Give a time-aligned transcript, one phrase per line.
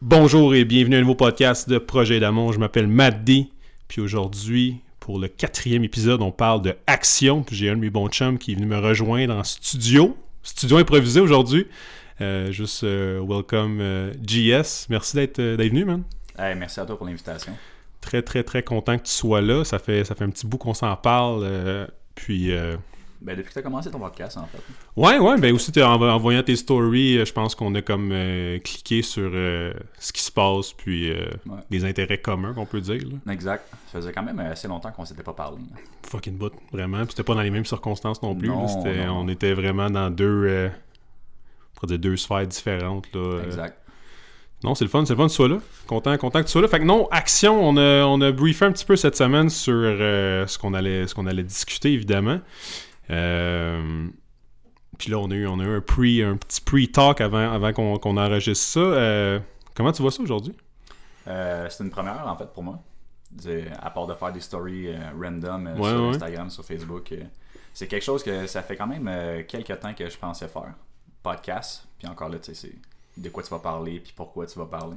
[0.00, 2.52] Bonjour et bienvenue à un nouveau podcast de Projet d'amour.
[2.52, 3.48] Je m'appelle Matt D.
[3.88, 7.42] Puis aujourd'hui, pour le quatrième épisode, on parle de action.
[7.42, 10.16] Puis j'ai un de mes bons chums qui est venu me rejoindre en studio.
[10.44, 11.66] Studio improvisé aujourd'hui.
[12.20, 14.86] Euh, juste euh, welcome euh, GS.
[14.88, 16.04] Merci d'être venu, man.
[16.38, 17.52] Hey, merci à toi pour l'invitation.
[18.00, 19.64] Très, très, très content que tu sois là.
[19.64, 21.88] Ça fait, ça fait un petit bout qu'on s'en parle.
[22.14, 22.52] puis,
[23.20, 24.58] Ben, depuis que tu as commencé ton podcast, en fait.
[24.96, 28.10] ouais, ouais, ben aussi, en, en voyant tes stories, euh, je pense qu'on a comme
[28.12, 31.58] euh, cliqué sur euh, ce qui se passe, puis euh, Ouais.
[31.70, 33.02] les intérêts communs, qu'on peut dire.
[33.26, 33.32] là.
[33.32, 33.64] Exact.
[33.92, 35.58] Ça faisait quand même assez longtemps qu'on s'était pas parlé.
[35.70, 35.76] là.
[36.08, 36.98] Fucking bout, vraiment.
[36.98, 38.48] Puis c'était pas dans les mêmes circonstances non plus.
[38.48, 39.20] Non, non.
[39.24, 40.70] On était vraiment dans deux,
[41.86, 43.06] dire deux sphères différentes.
[43.14, 43.40] Là.
[43.44, 43.78] Exact.
[44.64, 45.58] Non, c'est le fun, c'est le fun que tu sois là.
[45.86, 46.66] Content, content que tu sois là.
[46.68, 49.72] Fait que non, action, on a, on a briefé un petit peu cette semaine sur
[49.74, 52.40] euh, ce qu'on allait, ce qu'on allait discuter, évidemment.
[53.10, 54.08] Euh,
[54.98, 57.72] Puis là, on a eu, on a eu un, pre, un petit pre-talk avant, avant
[57.72, 58.80] qu'on qu'on enregistre ça.
[58.80, 59.40] Euh,
[59.74, 60.54] comment tu vois ça aujourd'hui?
[61.28, 62.78] Euh, c'est une première, en fait, pour moi.
[63.38, 64.88] C'est- À part de faire des stories
[65.20, 66.08] random Ouais, sur ouais.
[66.08, 67.14] Instagram, sur Facebook.
[67.74, 70.74] c'est quelque chose que ça fait quand même euh, quelques temps que je pensais faire.
[71.22, 71.86] Podcast.
[71.98, 74.66] Puis encore là, tu sais, c'est de quoi tu vas parler, puis pourquoi tu vas
[74.66, 74.96] parler.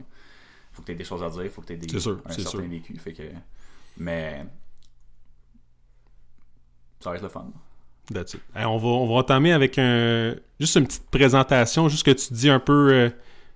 [0.73, 2.19] Faut que tu aies des choses à dire, faut que tu aies des, C'est sûr,
[2.25, 2.61] un certain sûr.
[2.61, 2.97] vécu.
[2.97, 3.23] Fait que...
[3.97, 4.45] Mais...
[7.01, 7.51] Ça va être le fun.
[8.55, 12.49] On, va, on va entamer avec un, juste une petite présentation, juste que tu dis
[12.49, 13.09] un peu euh,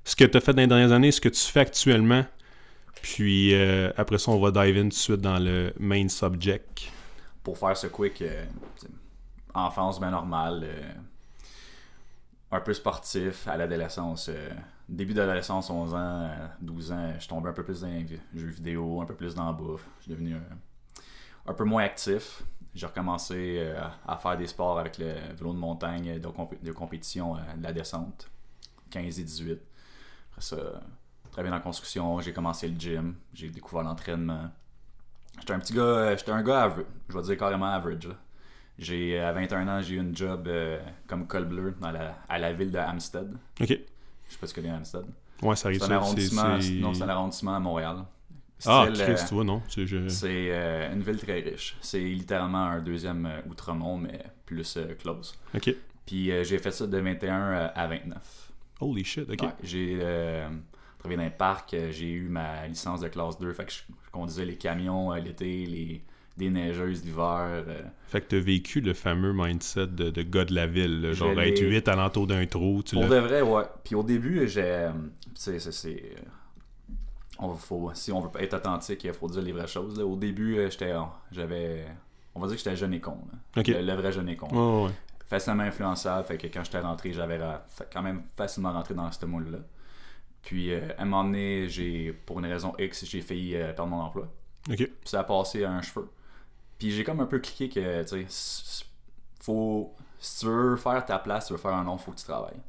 [0.04, 2.26] ce que tu as fait dans les dernières années, ce que tu fais actuellement.
[3.02, 6.92] Puis euh, après ça, on va dive in tout de suite dans le main subject.
[7.44, 8.46] pour faire ce quick, euh,
[9.54, 10.68] enfance bien normale,
[12.52, 14.30] un peu sportif à l'adolescence.
[14.90, 18.48] début d'adolescence, 11 ans, euh, 12 ans, je tombais un peu plus dans les jeux
[18.48, 19.86] vidéo, un peu plus dans la bouffe.
[20.00, 20.36] Je suis devenu
[21.46, 22.44] un peu moins actif.
[22.76, 26.72] J'ai recommencé euh, à faire des sports avec le vélo de montagne de, compé- de
[26.74, 28.30] compétition, euh, de la descente,
[28.92, 29.60] 15 et 18.
[30.32, 30.58] Après ça,
[31.32, 34.50] travailler dans la construction, j'ai commencé le gym, j'ai découvert l'entraînement.
[35.40, 38.10] J'étais un petit gars, euh, j'étais un gars average, je vais dire carrément average.
[38.78, 40.78] J'ai, à 21 ans, j'ai eu une job euh,
[41.08, 43.32] comme col bleu dans la, à la ville de Hampstead.
[43.62, 43.70] Ok.
[43.70, 43.74] Je
[44.34, 45.06] sais pas si tu connais Hampstead.
[45.42, 45.96] Ouais, ça arrive C'est un ça.
[45.96, 48.04] arrondissement, non, c'est un arrondissement à Montréal.
[48.66, 49.62] Ah, Christ, euh, tu vois, non.
[49.68, 49.86] C'est,
[50.52, 51.76] euh, une ville très riche.
[51.82, 55.36] C'est littéralement un deuxième euh, Outremont, mais plus euh, close.
[55.54, 55.76] Ok.
[56.06, 58.52] Puis euh, j'ai fait ça de 21 euh, à 29.
[58.80, 59.42] Holy shit, ok.
[59.42, 60.00] Ouais, j'ai
[61.00, 64.10] travaillé dans parcs, euh, j'ai eu ma licence de classe 2, fait que je, je
[64.12, 66.02] conduisais les camions l'été, les
[66.38, 67.64] des neigeuses l'hiver.
[68.08, 71.02] Fait que t'as vécu le fameux mindset de, de gars de la ville.
[71.02, 72.84] là, genre être 8 alentour d'un trou.
[72.84, 73.64] Tu Pour de vrai, ouais.
[73.86, 74.62] Puis au début, j'ai.
[74.64, 74.92] euh,
[75.34, 75.60] C'est.
[77.40, 79.98] Euh, on faut, si on veut être authentique, il faut dire les vraies choses.
[79.98, 80.06] là.
[80.06, 80.94] Au début, euh, j'étais.
[81.32, 81.86] J'avais.
[82.34, 83.18] On va dire que j'étais jeune et con.
[83.56, 84.86] Le, le vrai jeune et con.
[84.86, 84.92] Ouais.
[85.28, 87.40] Facilement influençable, fait que quand j'étais rentré, j'avais
[87.92, 89.60] quand même facilement rentré dans ce moule-là.
[90.44, 93.88] Puis euh, à un moment donné, j'ai, pour une raison X, j'ai failli euh, perdre
[93.90, 94.28] mon emploi.
[94.86, 96.10] Puis ça a passé à un cheveu.
[96.78, 98.86] Puis j'ai comme un peu cliqué que, tu sais,
[99.42, 99.94] faut.
[100.20, 102.26] Si tu veux faire ta place, si tu veux faire un nom, faut que tu
[102.26, 102.62] travailles.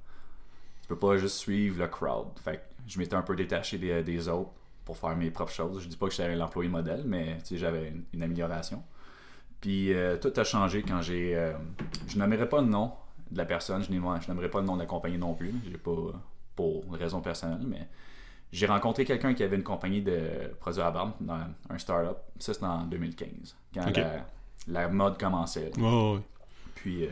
[0.82, 2.28] Tu peux pas juste suivre le crowd.
[2.43, 4.50] Fait que je m'étais un peu détaché des, des autres
[4.84, 5.82] pour faire mes propres choses.
[5.82, 8.82] Je dis pas que j'étais l'employé modèle, mais j'avais une, une amélioration.
[9.60, 11.34] Puis euh, tout a changé quand j'ai.
[11.36, 11.52] euh,
[12.06, 12.92] je nommerai pas le nom
[13.30, 15.52] de la personne, je n'ai- je nommerai pas le nom de la compagnie non plus.
[15.69, 15.92] J'ai pas.
[16.54, 17.86] Pour une raison personnelle, mais
[18.50, 20.19] j'ai rencontré quelqu'un qui avait une compagnie de
[20.58, 21.38] produits à barbe dans
[21.69, 22.16] un startup.
[22.38, 24.26] Ça, c'était en 2015, quand la,
[24.82, 25.70] la mode commençait.
[26.14, 26.20] ouais.
[26.76, 27.10] Puis euh,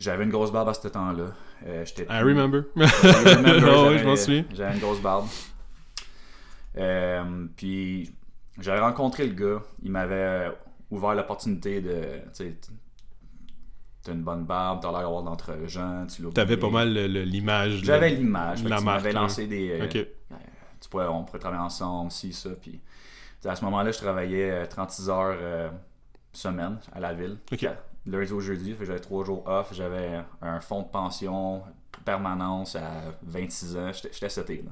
[0.00, 1.26] j'avais une grosse barbe à ce temps-là.
[1.66, 2.64] Euh, I remember.
[2.76, 4.44] I remember, ouais, j'avais- je m'en souviens.
[4.52, 5.26] J'avais une grosse barbe.
[6.78, 8.10] Euh, puis
[8.60, 9.62] j'avais rencontré le gars.
[9.82, 10.50] Il m'avait
[10.90, 11.90] ouvert l'opportunité de.
[12.34, 12.56] Tu sais,
[14.02, 17.80] t'as une bonne barbe, t'as l'air d'avoir d'entre gens, tu T'avais pas mal l'image.
[17.80, 18.64] de- J'avais l'image.
[18.64, 19.80] la marque, lancé des.
[19.80, 20.06] euh, Ok.
[20.80, 22.50] tu pourrais, on pourrait travailler ensemble, si, ça.
[22.60, 22.80] Puis,
[23.44, 25.68] à ce moment-là, je travaillais euh, 36 heures euh,
[26.32, 27.36] semaine à la ville.
[27.52, 27.66] Ok.
[28.06, 29.72] Lundi au jeudi, j'avais trois jours off.
[29.72, 31.62] J'avais un fonds de pension
[32.04, 32.90] permanence à
[33.22, 33.90] 26 ans.
[33.92, 34.70] J'étais là.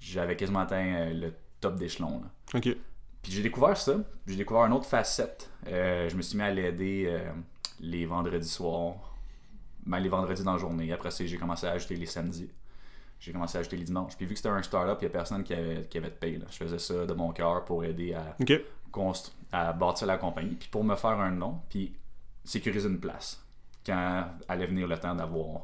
[0.00, 2.22] J'avais quasiment atteint euh, le top d'échelon.
[3.22, 3.94] Puis j'ai découvert ça.
[4.26, 5.48] J'ai découvert une autre facette.
[5.68, 7.30] Euh, je me suis mis à l'aider euh,
[7.80, 8.96] les vendredis soirs.
[9.86, 10.92] Ben, les vendredis dans la journée.
[10.92, 12.50] Après ça, j'ai commencé à ajouter les samedis.
[13.20, 14.16] J'ai commencé à ajouter les dimanches.
[14.16, 16.14] Puis vu que c'était un start-up, il n'y a personne qui avait, qui avait de
[16.14, 16.38] paye.
[16.38, 16.46] là.
[16.50, 18.36] Je faisais ça de mon cœur pour aider à,
[19.52, 20.56] à bâtir la compagnie.
[20.56, 21.94] Puis pour me faire un nom, puis
[22.44, 23.44] sécuriser une place.
[23.84, 25.62] Quand allait venir le temps d'avoir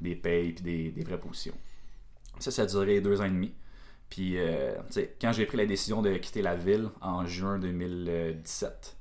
[0.00, 1.54] des payes puis des, des vraies positions.
[2.38, 3.54] Ça, ça a duré deux ans et demi.
[4.08, 7.58] Puis, euh, tu sais, quand j'ai pris la décision de quitter la ville en juin
[7.58, 8.96] 2017,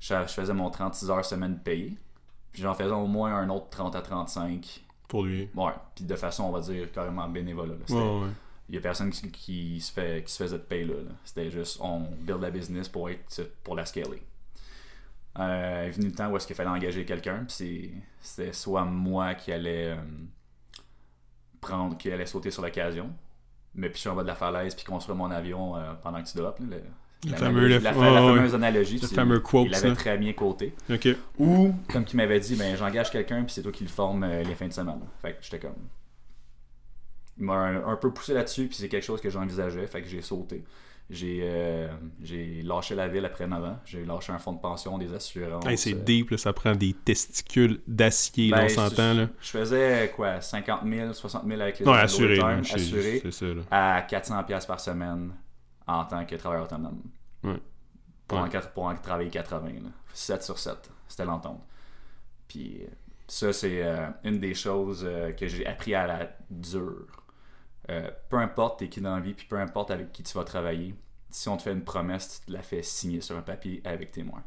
[0.00, 1.96] je, je faisais mon 36 heures semaine payée.
[2.52, 4.84] Puis j'en faisais au moins un autre 30 à 35.
[5.08, 5.48] Pour lui.
[5.54, 7.28] Ouais, puis de façon, on va dire, carrément
[7.94, 8.32] Ouais, ouais.
[8.68, 10.94] il y a personne qui, qui se fait qui se faisait de paye là.
[10.94, 11.10] là.
[11.24, 14.22] C'était juste on build la business pour être pour la scaler.
[15.38, 17.90] Euh, est venu le temps où est-ce qu'il fallait engager quelqu'un, puis c'est-
[18.20, 19.96] c'était soit moi qui allais euh,
[21.60, 23.10] prendre, qui allait sauter sur l'occasion,
[23.74, 26.36] me picher en bas de la falaise puis construire mon avion euh, pendant que tu
[26.36, 26.60] drops.
[26.60, 26.82] là, le-
[27.24, 27.30] Le
[27.78, 28.34] la, fameux- la, ouais.
[28.36, 28.98] fameuse analogie.
[28.98, 29.94] Le fameux quote, Il avait ça.
[29.94, 30.74] très bien coté.
[31.38, 34.42] Ou, comme qu'il m'avait dit, ben j'engage quelqu'un puis c'est toi qui le forme euh,
[34.42, 35.00] les fins de semaine.
[35.22, 35.76] Fait que j'étais comme.
[37.38, 39.86] Il m'a un, un peu poussé là-dessus puis c'est quelque chose que j'envisageais.
[39.86, 40.64] Fait que j'ai sauté.
[41.10, 41.88] J'ai euh,
[42.22, 43.78] j'ai lâché la ville après 9 ans.
[43.84, 45.66] J'ai lâché un fonds de pension, des assurances.
[45.66, 49.26] Hey, c'est euh, deep, là, ça prend des testicules d'acier, ben, on s'entend.
[49.40, 52.38] Je faisais quoi 50 000, 60 000 avec les Non, assuré.
[52.40, 53.46] overtime, c'est- assuré ça.
[53.70, 55.32] À 400 pièces par semaine
[55.86, 57.02] en tant que travailleur autonome.
[57.44, 57.60] Ouais.
[58.26, 58.44] Pour, Ouais.
[58.44, 59.68] En, quatre- pour en travailler 80.
[59.82, 59.90] Là.
[60.14, 60.90] 7 sur 7.
[61.08, 61.60] C'était l'entente.
[62.48, 62.80] Puis
[63.28, 67.06] ça, c'est euh, une des choses euh, que j'ai appris à la dure.
[67.90, 70.44] Euh, peu importe t'es qui dans la vie, puis peu importe avec qui tu vas
[70.44, 70.94] travailler,
[71.30, 74.12] si on te fait une promesse, tu te la fais signer sur un papier avec
[74.12, 74.42] témoin.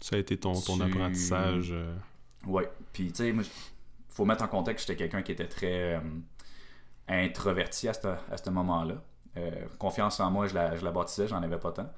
[0.00, 1.70] Ça a été ton, ton Tu- apprentissage.
[1.72, 1.94] euh,
[2.46, 2.70] Ouais.
[2.92, 3.44] Puis, tu sais, moi,
[4.08, 6.00] faut mettre en contexte que j'étais quelqu'un qui était très euh,
[7.08, 9.02] introverti à ce, à ce moment-là.
[9.36, 11.92] Euh, confiance en moi, je la, je la bâtissais, j'en avais pas tant.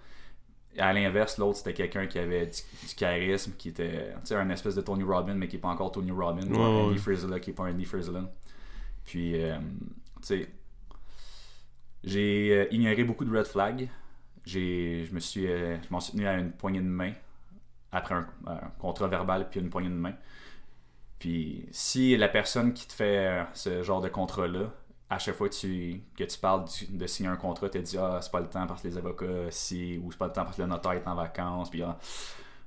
[0.79, 2.53] À l'inverse, l'autre, c'était quelqu'un qui avait du,
[2.89, 5.69] du charisme, qui était, tu sais, un espèce de Tony Robbins, mais qui n'est pas
[5.69, 6.43] encore Tony Robbins.
[6.43, 6.99] Andy
[7.41, 8.31] qui n'est pas Andy Frisella.
[9.05, 9.41] Puis,
[10.27, 10.49] sais,
[12.05, 13.89] j'ai euh, ignoré beaucoup de red flags.
[14.45, 17.13] J'ai, je me suis, euh, je m'en suis tenu à une poignée de main
[17.93, 18.27] après un,
[18.79, 20.15] contrat verbal puis une poignée de main.
[21.19, 24.73] Puis si la personne qui te fait euh, ce genre de contrat-là,
[25.11, 28.21] à chaque fois que tu, que tu parles de signer un contrat, te dit Ah,
[28.23, 30.57] c'est pas le temps parce que les avocats, si, ou c'est pas le temps parce
[30.57, 31.99] que le notaire est en vacances, puis ah,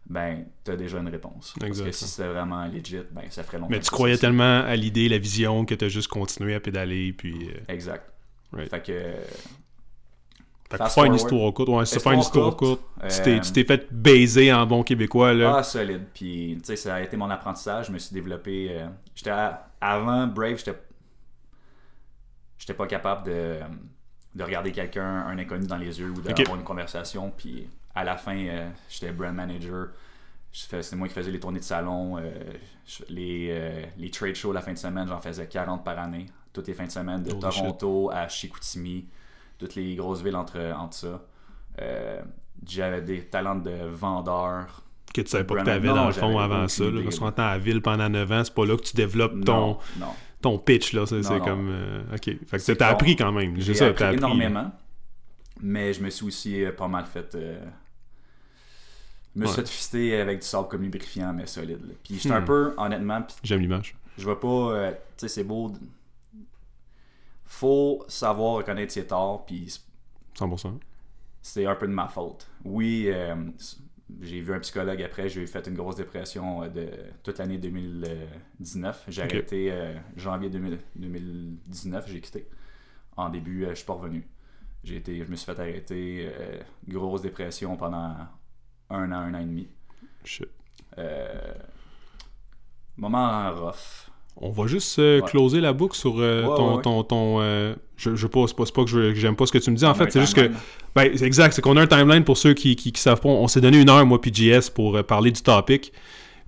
[0.06, 1.54] ben, t'as déjà une réponse.
[1.60, 3.72] Parce que si c'était vraiment legit, ben, ça ferait longtemps.
[3.72, 7.14] Mais tu croyais tellement à l'idée, la vision, que t'as juste continué à pédaler.
[7.14, 8.12] Puis, euh, Exact.
[8.52, 8.70] Right.
[8.70, 8.94] Fait que.
[10.70, 12.82] fait que faire une histoire courte, ouais, c'est faire une Histoire courte.
[13.02, 15.56] Tu euh, tu t'es fait baiser en bon québécois, là.
[15.58, 16.04] Ah, solide.
[16.14, 17.88] Puis, tu sais, ça a été mon apprentissage.
[17.88, 18.68] Je me suis développé.
[18.72, 20.76] euh, j'étais à- avant Brave, j'étais.
[22.60, 23.58] J'étais pas capable de,
[24.36, 27.32] de regarder quelqu'un, un inconnu dans les yeux ou d'avoir une conversation.
[27.36, 29.88] Puis, à la fin, euh, j'étais brand manager.
[30.52, 32.18] C'est moi qui faisais les tournées de salon.
[32.18, 32.32] euh,
[33.10, 36.28] les, euh, les trade shows la fin de semaine, j'en faisais 40 par année.
[36.52, 39.08] Toutes les fins de semaine, de Toronto à Chicoutimi,
[39.58, 41.22] toutes les grosses villes entre, entre ça.
[42.68, 46.38] J'avais des talents de vendeur, que tu savais pas que t'avais non, dans le fond
[46.40, 46.86] avant ça.
[46.86, 47.02] Là.
[47.04, 49.44] Parce qu'on entend à la ville pendant 9 ans, c'est pas là que tu développes
[49.44, 50.08] ton, Non, non.
[50.42, 50.94] ton pitch.
[50.94, 51.06] là.
[51.06, 51.70] C'est comme.
[51.72, 52.38] euh, ok.
[52.48, 53.60] Fait que appris quand même.
[53.60, 54.72] J'ai ça, appris énormément,
[55.62, 57.36] mais je me suis aussi pas mal fait.
[57.36, 57.60] euh,
[59.36, 59.62] Je me suis Ouais.
[59.66, 61.84] fait fister avec du sable comme lubrifiant, mais solide.
[61.88, 61.94] là.
[62.04, 62.46] Puis j'étais un Hmm.
[62.46, 63.96] peu, honnêtement, J'aime l'image.
[64.18, 64.48] je vais pas.
[64.48, 65.72] euh, tu sais, c'est beau.
[67.46, 69.80] Faut savoir reconnaître ses torts, puis
[70.36, 70.80] 100%.
[71.42, 72.48] c'est un peu de ma faute.
[72.64, 73.36] Oui, euh,
[74.22, 76.90] j'ai vu un psychologue après, j'ai fait une grosse dépression euh, de
[77.22, 79.06] toute l'année 2019.
[79.08, 82.48] J'ai arrêté euh, janvier 2000 2019, j'ai quitté.
[83.18, 84.28] En début, je suis pas revenu.
[84.84, 86.30] J'ai été, je me suis fait arrêter,
[86.88, 88.16] grosse dépression pendant
[88.94, 89.68] un an, un an et demi.
[90.24, 90.48] Shit.
[90.98, 91.28] Euh,
[92.98, 94.10] moment rough.
[94.38, 95.28] On va juste euh, Ouais.
[95.30, 98.56] closer la boucle sur euh, Ouais, ton, ouais, ton, ton, euh, je, je pas, c'est
[98.56, 99.86] pas, pas que j'aime pas ce que tu me dis.
[99.86, 100.50] En On fait, c'est juste que,
[100.96, 103.30] ben, c'est exact, c'est qu'on a un timeline pour ceux qui, qui, qui savent pas.
[103.30, 105.94] On s'est donné une heure, moi puis JS, pour parler du topic.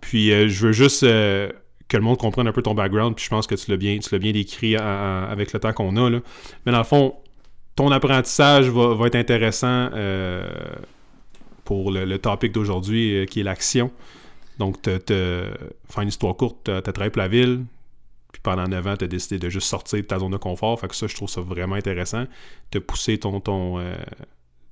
[0.02, 3.16] Puis je veux juste que le monde comprenne un peu ton background.
[3.16, 5.96] Puis je pense que tu l'as bien, tu l'as bien décrit avec le temps qu'on
[5.98, 6.20] a là.
[6.66, 7.16] Mais dans le fond,
[7.76, 9.90] ton apprentissage va, va être intéressant
[11.66, 13.92] pour le, topic d'aujourd'hui, euh, qui est l'action.
[14.60, 15.52] Donc, te, te-
[15.90, 17.66] faire une histoire courte, tu as travaillé pour la ville,
[18.32, 20.80] puis pendant 9 ans, tu as décidé de juste sortir de ta zone de confort.
[20.80, 22.26] Fait que ça, je trouve ça vraiment intéressant.
[22.70, 23.96] Te pousser ton, ton, euh,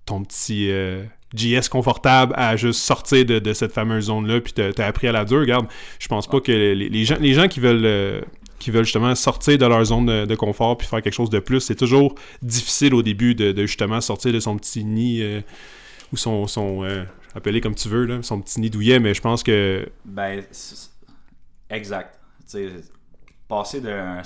[0.06, 5.08] ton petit euh, JS confortable à juste sortir de, cette fameuse zone-là, puis t'as appris
[5.08, 5.40] à la dure.
[5.40, 7.86] Regarde, je pense pas que les, gens, les gens qui veulent.
[7.86, 8.22] euh,
[8.60, 11.60] qui veulent justement sortir de leur zone de, confort puis faire quelque chose de plus,
[11.60, 15.44] c'est toujours difficile au début de, justement sortir de son petit nid
[16.13, 17.03] ou son, son euh,
[17.36, 20.41] appelé comme tu veux, là, son petit nid douillet, mais je pense que Ben,
[21.70, 22.20] exact.
[23.50, 24.22] Passer d'un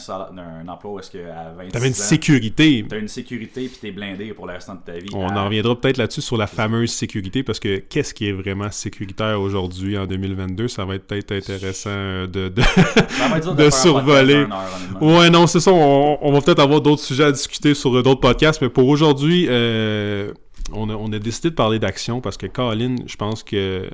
[0.70, 2.86] emploi où est-ce que à 26 t'avais une ans, sécurité.
[2.88, 5.10] t'as une sécurité puis t'es blindé pour le restant de ta vie.
[5.14, 8.32] On à- en reviendra peut-être là-dessus sur la fameuse sécurité, parce que qu'est-ce qui est
[8.32, 12.48] vraiment sécuritaire aujourd'hui en 2022, ça va être peut-être intéressant euh, de...
[12.48, 14.34] de- Ça va être dur de faire un podcast survoler.
[14.36, 15.02] heure.
[15.04, 15.72] Ouais, non, c'est ça.
[15.74, 18.88] On, on va peut-être avoir d'autres sujets à discuter sur euh, d'autres podcasts, mais pour
[18.88, 20.32] aujourd'hui, euh,
[20.74, 23.90] on, a, on a décidé de parler d'action parce que Colin, je pense que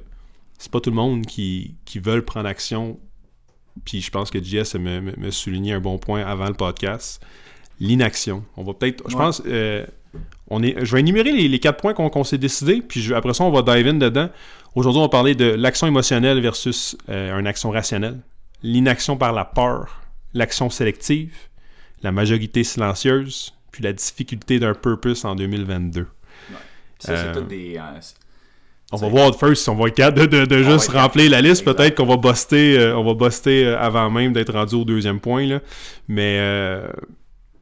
[0.58, 3.00] c'est pas tout le monde qui, qui veut prendre action.
[3.86, 7.24] Puis je pense que JS me, me, me soulignait un bon point avant le podcast.
[7.80, 8.46] l'inaction.
[8.56, 9.22] On va peut-être, je Ouais.
[9.24, 9.86] pense, euh,
[10.50, 13.34] on est, je vais énumérer les, les quatre points qu'on s'est décidé, puis je- après
[13.34, 14.30] ça, on va dive in dedans.
[14.76, 18.20] Aujourd'hui, on va parler de l'action émotionnelle versus euh, une action rationnelle,
[18.62, 20.02] l'inaction par la peur,
[20.36, 21.34] l'action sélective,
[22.04, 26.08] la majorité silencieuse, puis la difficulté d'un purpose en 2022.
[27.04, 27.78] Puis ça, c'est Euh, tout des.
[27.78, 28.00] euh,
[28.92, 31.66] On va voir first si on va être capable de, de- juste remplir la liste.
[31.66, 35.46] Peut-être qu'on va buster, euh, on va buster avant même d'être rendu au deuxième point.
[35.48, 35.60] Là.
[36.08, 36.92] Mais euh,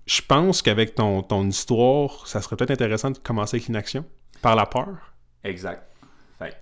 [0.05, 4.03] je pense qu'avec ton, ton histoire, ça serait peut-être intéressant de commencer avec l'inaction.
[4.41, 5.13] Par la peur.
[5.43, 5.83] Exact.
[6.39, 6.55] Fait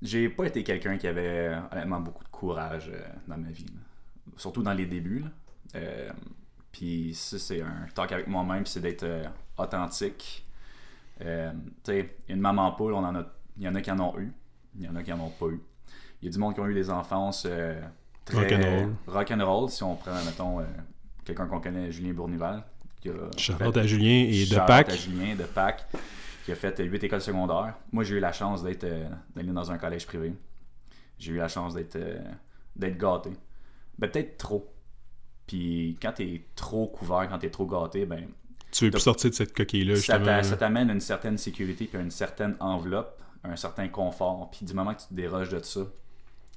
[0.00, 3.66] j'ai pas été quelqu'un qui avait honnêtement beaucoup de courage euh, dans ma vie.
[3.66, 3.80] là.
[4.36, 5.24] Surtout dans les débuts.
[6.70, 9.04] Puis ça, c'est un talk avec moi-même, c'est d'être
[9.58, 10.44] authentique.
[11.20, 11.52] Euh,
[11.84, 13.24] tu sais, une maman poule, on en a,
[13.56, 14.32] il y en a qui en ont eu,
[14.76, 15.60] il y en a qui en ont pas eu.
[16.20, 17.80] Il y a du monde qui ont eu des enfances euh,
[18.24, 18.94] très Rock'n'roll.
[19.06, 19.68] rock'n'roll.
[19.70, 20.64] Si on prend, mettons, euh,
[21.24, 22.62] quelqu'un qu'on connaît, Julien Bournival,
[23.00, 24.90] qui a Charlotte fait- à Julien et de Pâques.
[24.90, 25.86] à Julien de Pâques,
[26.44, 27.74] qui a fait 8 écoles secondaires.
[27.92, 30.32] Moi, j'ai eu la chance d'être euh, d'aller dans un collège privé.
[31.18, 32.18] J'ai eu la chance d'être euh,
[32.74, 33.30] d'être gâté.
[33.98, 34.72] Ben, peut-être trop.
[35.46, 38.26] Puis quand t'es trop couvert, quand t'es trop gâté, ben,
[38.72, 40.56] Tu veux plus sortir de cette coquille-là, ça justement.
[40.56, 44.50] t'amène une certaine sécurité, puis une certaine enveloppe, un certain confort.
[44.50, 45.80] Puis du moment que tu te déroges de ça,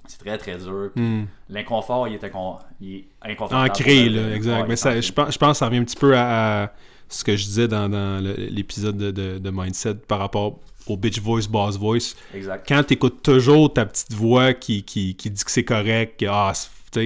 [0.07, 0.91] c'est très très dur.
[0.95, 1.23] Hmm.
[1.49, 3.69] L'inconfort, il, con- il est inconfortable.
[3.69, 4.67] Ancré, le- là, exact.
[4.67, 6.71] Mais ça, je, pense, je pense que ça revient un petit peu à, à
[7.09, 7.89] ce que je disais dans,
[8.37, 12.15] l'épisode de, de- de Mindset par rapport au bitch voice, boss voice.
[12.33, 12.65] Exact.
[12.67, 16.53] quand t'écoutes toujours ta petite voix qui, qui, qui dit que c'est correct, que ah,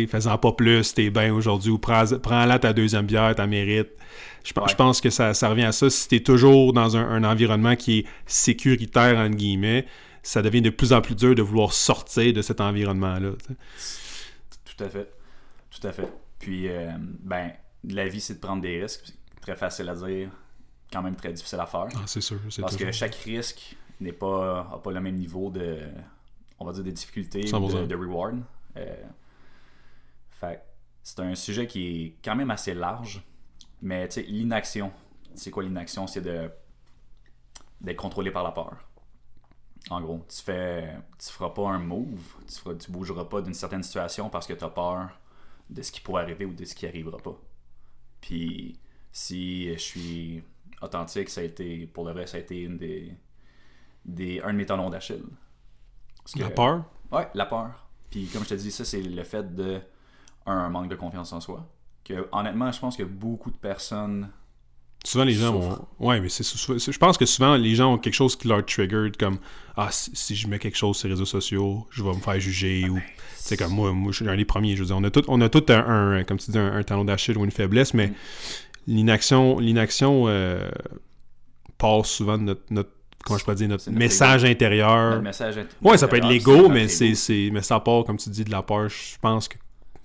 [0.08, 3.90] fais-en pas plus, t'es bien aujourd'hui, ou prends, prends-la ta deuxième bière, t'en mérites.
[4.44, 4.70] Je, pense- Ouais.
[4.72, 5.90] je pense que ça, ça revient à ça.
[5.90, 9.86] Si t'es toujours dans un, un environnement qui est sécuritaire, entre guillemets,
[10.24, 13.32] ça devient de plus en plus dur de vouloir sortir de cet environnement-là.
[14.66, 15.10] Tout à fait.
[15.70, 16.08] Tout à fait.
[16.40, 16.92] Puis, euh,
[17.22, 17.52] ben,
[17.88, 19.02] la vie, c'est de prendre des risques.
[19.06, 20.30] C'est très facile à dire,
[20.92, 21.88] quand même très difficile à faire.
[21.96, 22.38] Ah, c'est sûr.
[22.62, 25.78] Parce que chaque risque n'est pas, a pas le même niveau de,
[26.60, 27.82] on va dire, des difficultés ou 100%.
[27.82, 28.40] de, de reward.
[28.78, 28.86] Euh,
[30.40, 30.64] fait
[31.04, 33.24] c'est un sujet qui est quand même assez large.
[33.82, 34.92] Mais, tu sais, l'inaction.
[35.36, 36.08] C'est quoi l'inaction?
[36.08, 36.52] C'est de
[37.82, 38.76] d'être contrôlé par la peur.
[39.90, 43.54] En gros, tu fais, tu feras pas un move, tu, feras, tu bougeras pas d'une
[43.54, 45.10] certaine situation parce que tu as peur
[45.70, 47.40] de ce qui pourrait arriver ou de ce qui arrivera pas.
[48.20, 48.78] Puis
[49.14, 50.44] si je suis
[50.82, 53.14] authentique, ça a été, pour le vrai, ça a été une des,
[54.04, 55.24] des un de mes talons d'Achille.
[56.36, 56.84] La peur?
[57.14, 57.88] Ouais, la peur.
[58.12, 59.82] Puis comme je te dis, ça c'est le fait de
[60.46, 61.66] un manque de confiance en soi.
[62.04, 64.30] Que honnêtement, je pense que beaucoup de personnes
[65.06, 65.88] Souvent, les gens vont.
[66.00, 69.10] Ouais, mais c'est, je pense que souvent, les gens ont quelque chose qui leur trigger,
[69.18, 69.38] comme
[69.78, 72.38] Ah, si, si je mets quelque chose sur les réseaux sociaux, je vais me faire
[72.40, 72.90] juger.
[72.90, 73.00] ou
[73.38, 74.76] C'est comme moi, moi, je suis un des premiers.
[74.76, 76.74] Je veux dire, on a tout, on a tout un, un- comme tu dis, un,
[76.74, 78.14] un talon d'Achille ou une faiblesse, mais Mm.
[78.88, 80.70] l'inaction, l'inaction euh,
[81.78, 82.90] passe souvent de notre, notre-
[83.26, 85.22] comment je pourrais dire, notre notre message intérieur.
[85.22, 88.30] message est- Ouais, ça peut être l'ego, notre mais c'est, mais ça part, comme tu
[88.30, 88.90] dis, de la peur.
[88.90, 89.56] Je pense que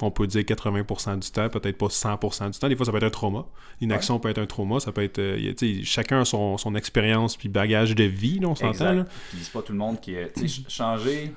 [0.02, 2.68] on peut dire 80% du temps, peut-être pas 100% du temps.
[2.68, 3.46] Des fois, ça peut être un trauma.
[3.80, 4.80] L'inaction peut être un trauma.
[4.80, 5.52] Ça peut être, euh,
[5.84, 9.04] chacun a son, son expérience puis bagage de vie, là, on s'entend.
[9.40, 10.32] C'est pas tout le monde qui est.
[10.68, 11.32] Changer,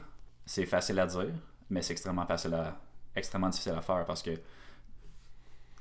[0.45, 1.27] c'est facile à dire,
[1.69, 2.79] mais c'est extrêmement facile à.
[3.15, 4.31] extrêmement difficile à faire parce que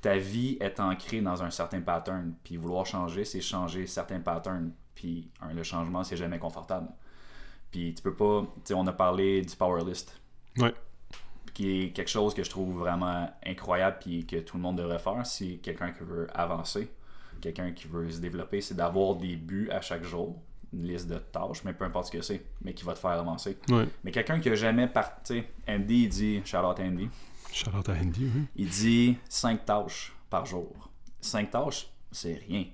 [0.01, 2.33] ta vie est ancrée dans un certain pattern.
[2.43, 4.71] Puis vouloir changer, c'est changer certains patterns.
[4.93, 6.87] Puis le changement, c'est jamais confortable.
[7.71, 8.45] Puis tu peux pas.
[8.73, 10.19] On a parlé du power list.
[10.57, 10.73] Ouais.
[11.57, 14.99] Qui est quelque chose que je trouve vraiment incroyable puis que tout le monde devrait
[14.99, 16.87] faire si quelqu'un qui veut avancer,
[17.41, 20.39] quelqu'un qui veut se développer, c'est d'avoir des buts à chaque jour,
[20.71, 23.09] une liste de tâches, mais peu importe ce que c'est, mais qui va te faire
[23.09, 23.57] avancer.
[23.69, 23.87] Ouais.
[24.03, 27.09] Mais quelqu'un qui a jamais parti, Andy, il dit, Charlotte Andy,
[27.65, 28.41] à Andy, oui.
[28.55, 30.91] il dit 5 tâches par jour.
[31.21, 32.65] 5 tâches, c'est rien.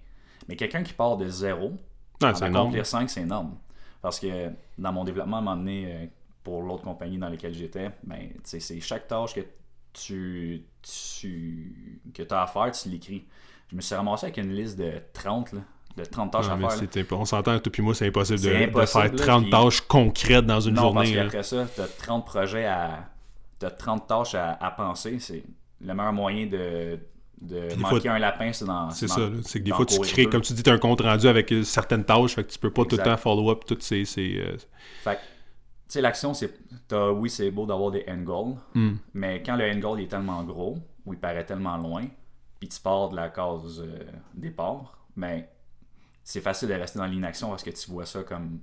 [0.49, 1.77] Mais quelqu'un qui part de zéro,
[2.21, 2.65] Ah, en c'est énorme.
[2.67, 3.55] accomplir 5, c'est énorme.
[4.01, 6.05] Parce que dans mon développement, à un moment donné, euh,
[6.43, 9.41] pour l'autre compagnie dans laquelle j'étais, ben, c'est chaque tâche que
[9.93, 13.25] tu, tu que as à faire, tu l'écris.
[13.71, 15.59] Je me suis ramassé avec une liste de 30, là,
[15.97, 17.05] de 30 tâches Ah, à faire.
[17.19, 20.59] on s'entend, toi puis moi, c'est impossible, de, faire là, 30 puis- tâches concrètes dans
[20.59, 21.15] une non, parce journée.
[21.15, 21.23] là.
[21.25, 23.09] qu'après ça, tu as 30 projets à.
[23.59, 25.19] Tu 30 tâches à, à penser.
[25.19, 25.43] C'est
[25.79, 26.99] le meilleur moyen de,
[27.41, 28.89] de manquer fois- un lapin, c'est dans.
[28.89, 31.01] C'est ça, c'est que des fois tu crées, comme tu dis, tu as un compte
[31.01, 33.83] rendu avec euh, certaines tâches, fait que tu peux pas tout le temps follow-up toutes
[33.83, 34.03] ces.
[34.05, 34.57] ces euh,
[35.03, 35.25] Fait que, tu
[35.93, 36.53] sais, l'action, c'est.
[36.87, 38.93] t'as- Oui, c'est beau d'avoir des end goals, hmm.
[39.13, 42.05] mais quand le end goal est tellement gros, ou il paraît tellement loin,
[42.59, 43.99] puis tu pars de la case euh,
[44.33, 45.43] départ, ben,
[46.23, 48.59] c'est facile de rester dans l'inaction parce que tu vois ça comme.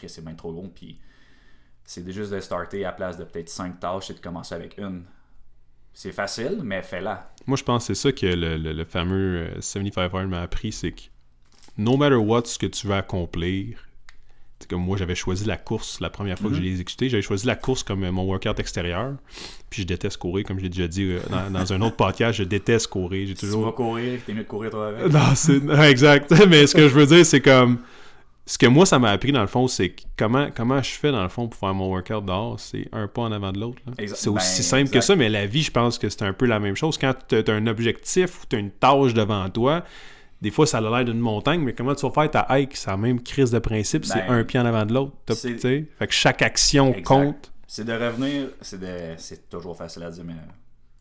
[0.00, 0.98] que c'est bien trop gros, puis
[1.84, 5.04] c'est juste de starter à place de peut-être 5 tâches et de commencer avec une.
[5.94, 7.32] C'est facile, mais fais-la.
[7.46, 10.42] Moi, je pense que c'est ça que le, le- le fameux euh, 75 Hard m'a
[10.42, 11.02] appris, c'est que
[11.78, 13.85] no matter what ce que tu veux accomplir,
[14.68, 17.08] comme moi, j'avais choisi la course la première fois que je l'ai exécuté.
[17.08, 19.14] J'avais choisi la course comme euh, mon workout extérieur.
[19.70, 22.44] Puis je déteste courir, comme j'ai déjà dit euh, dans, dans un autre podcast, je
[22.44, 23.26] déteste courir.
[23.28, 23.74] J'ai Si tu vas toujours.
[23.74, 25.12] courir, t'es mieux de courir toi avec.
[25.12, 25.60] Non, c'est
[25.90, 26.32] exact.
[26.48, 27.78] Mais ce que je veux dire, c'est comme.
[28.48, 31.24] Ce que moi, ça m'a appris, dans le fond, c'est comment, comment je fais, dans
[31.24, 33.82] le fond, pour faire mon workout dehors, c'est un pas en avant de l'autre.
[33.98, 36.46] C'est aussi Ben, simple que ça, mais la vie, je pense que c'est un peu
[36.46, 36.96] la même chose.
[36.96, 39.82] Quand tu as un objectif ou tu as une tâche devant toi,
[40.42, 42.76] des fois, ça a l'air d'une montagne, mais comment tu vas faire ta hike?
[42.76, 45.12] C'est la même crise de principe, c'est Ben, un pied en avant de l'autre.
[45.34, 47.04] Fait que chaque action Exact.
[47.04, 47.52] compte.
[47.66, 50.34] C'est de revenir, c'est de, c'est toujours facile à dire, mais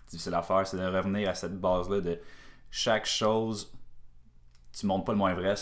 [0.10, 2.20] difficile à faire, c'est de revenir à cette base-là de
[2.72, 3.72] chaque chose,
[4.77, 5.56] tu montes pas le moins vrai.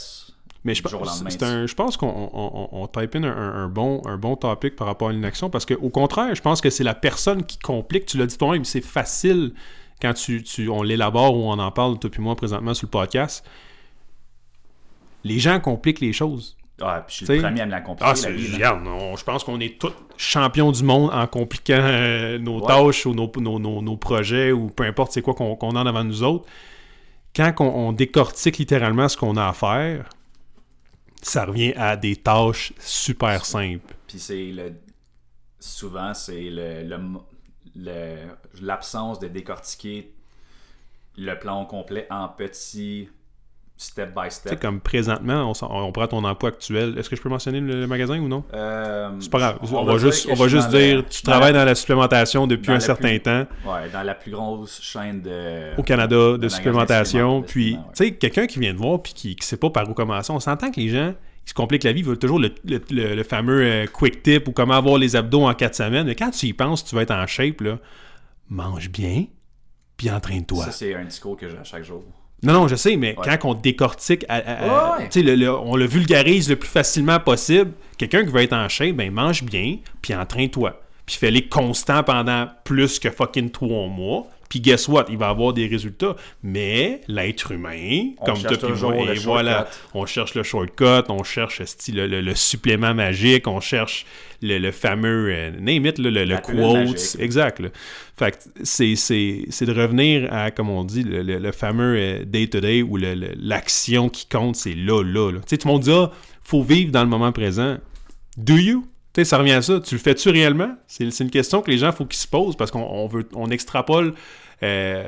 [0.65, 4.18] Mais je, pense- un- je pense qu'on on, on- on type in un, bon, un
[4.18, 7.44] bon topic par rapport à l'inaction parce qu'au contraire, je pense que c'est la personne
[7.44, 8.06] qui complique.
[8.06, 9.53] Tu l'as dit toi-même, c'est facile
[10.01, 12.92] quand tu, tu- on l'élabore ou on en parle, toi puis moi, présentement sur le
[12.92, 13.46] podcast.
[15.24, 16.58] Les gens compliquent les choses.
[16.82, 18.10] Ouais, puis je suis T'sais, le premier à me la compliquer.
[18.12, 22.68] Ah, c'est je pense qu'on est tous champions du monde en compliquant euh, nos Ouais.
[22.68, 25.86] tâches ou nos, nos- nos- nos projets ou peu importe c'est quoi qu'on a en
[25.86, 26.46] avant de nous autres.
[27.36, 30.10] Quand on, on décortique littéralement ce qu'on a à faire,
[31.22, 33.94] ça revient à des tâches super simples.
[34.08, 34.74] Puis c'est le.
[35.60, 36.84] Souvent, c'est le,
[38.62, 40.13] l'absence de décortiquer
[41.18, 43.10] le plan au complet en petits
[43.84, 44.60] step by Tu sais, step.
[44.62, 46.98] comme présentement, on, prend ton emploi actuel.
[46.98, 48.44] Est-ce que je peux mentionner le, le magasin ou non?
[48.54, 49.60] Euh, C'est pas grave.
[49.72, 53.10] On, va, juste, on va dire, tu travailles la- dans la supplémentation depuis un certain
[53.10, 53.46] plus- temps.
[53.66, 55.78] Ouais, dans la plus grosse chaîne de.
[55.78, 57.42] au Canada de supplémentation.
[57.42, 57.80] Puis, ouais.
[57.96, 60.32] tu sais, quelqu'un qui vient de voir puis qui ne sait pas par où commencer,
[60.32, 61.13] on s'entend que les gens,
[61.46, 64.24] ils se compliquent la vie, ils veulent toujours le, le- le- le fameux euh, quick
[64.24, 66.08] tip ou comment avoir les abdos en 4 semaines.
[66.08, 67.80] Mais quand tu y penses, tu vas être en shape, là,
[68.50, 69.25] mange bien,
[69.98, 70.63] puis entraîne-toi.
[70.66, 72.04] Ça, c'est un discours que j'ai à chaque jour.
[72.44, 73.38] Non, non, je sais, mais Ouais.
[73.40, 75.10] quand on décortique, à- à- à- Ouais, ouais.
[75.10, 78.53] tu sais, le- le- on le vulgarise le plus facilement possible, quelqu'un qui veut être
[78.53, 80.79] en shape, ben mange bien, puis entraîne-toi.
[81.06, 84.27] Puis fais-les constant pendant plus que fucking trois mois.
[84.53, 85.05] Puis guess what?
[85.09, 86.16] Il va avoir des résultats.
[86.44, 91.63] Mais l'être humain, On comme toi le et voilà, on cherche le shortcut, on cherche
[91.63, 94.05] style, le, le- le supplément magique, on cherche
[94.44, 96.55] le, le fameux, euh, name it, le, le quote.
[96.55, 97.20] magique.
[97.20, 97.61] Exact.
[97.61, 97.70] là.
[98.16, 98.85] Fait c'est,
[99.66, 104.27] de revenir à, comme on dit, le, fameux euh, day-to-day où le- le- l'action qui
[104.27, 105.31] compte, c'est là, là.
[105.31, 105.39] là.
[105.39, 106.11] Tu sais, tout le monde dit, ah,
[106.44, 107.77] faut vivre dans le moment présent.
[108.37, 108.85] Do you?
[109.16, 109.79] Sais, ça revient à ça.
[109.79, 110.75] Tu le fais-tu réellement?
[110.87, 113.27] C'est, c'est une question que les gens, faut qu'ils se posent parce qu'on on veut,
[113.33, 114.13] on extrapole
[114.61, 115.05] euh,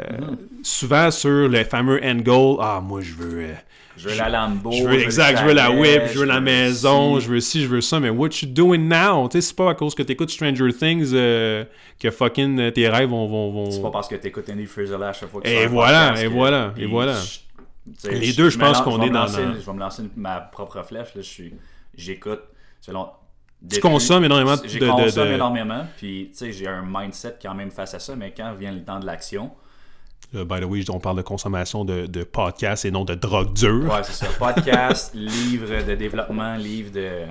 [0.63, 2.58] souvent sur le fameux end goal.
[2.60, 3.39] Ah, moi, je veux.
[3.43, 3.53] euh,
[3.97, 4.71] Je veux la Lambo.
[4.71, 7.67] je veux, exact, je veux la whip, je veux la maison, je veux ci, je
[7.67, 9.27] veux ça, mais what you doing now?
[9.29, 11.63] Tu sais, c'est pas à cause que t'écoutes Stranger Things euh,
[11.99, 13.27] que fucking tes rêves vont.
[13.27, 13.71] vont, vont...
[13.71, 14.67] C'est pas parce que t'écoutes Andy
[14.99, 17.15] là à chaque fois que tu Et voilà, et voilà, et voilà.
[18.10, 21.15] Les deux, je pense qu'on est dans Je vais me lancer ma propre flèche.
[21.15, 21.53] Là, je suis,
[21.95, 22.41] j'écoute
[22.81, 23.08] selon.
[23.70, 27.38] Tu consommes énormément de- J'ai de- consomme de- énormément, puis tu sais, j'ai un mindset
[27.41, 29.52] quand même face à ça, mais quand vient le temps de l'action,
[30.34, 33.54] Euh, by the way, on parle de consommation de, de podcasts et non de drogue
[33.54, 33.86] dure.
[33.91, 34.28] ouais, c'est ça.
[34.38, 37.26] Podcast, livre de développement, livre de.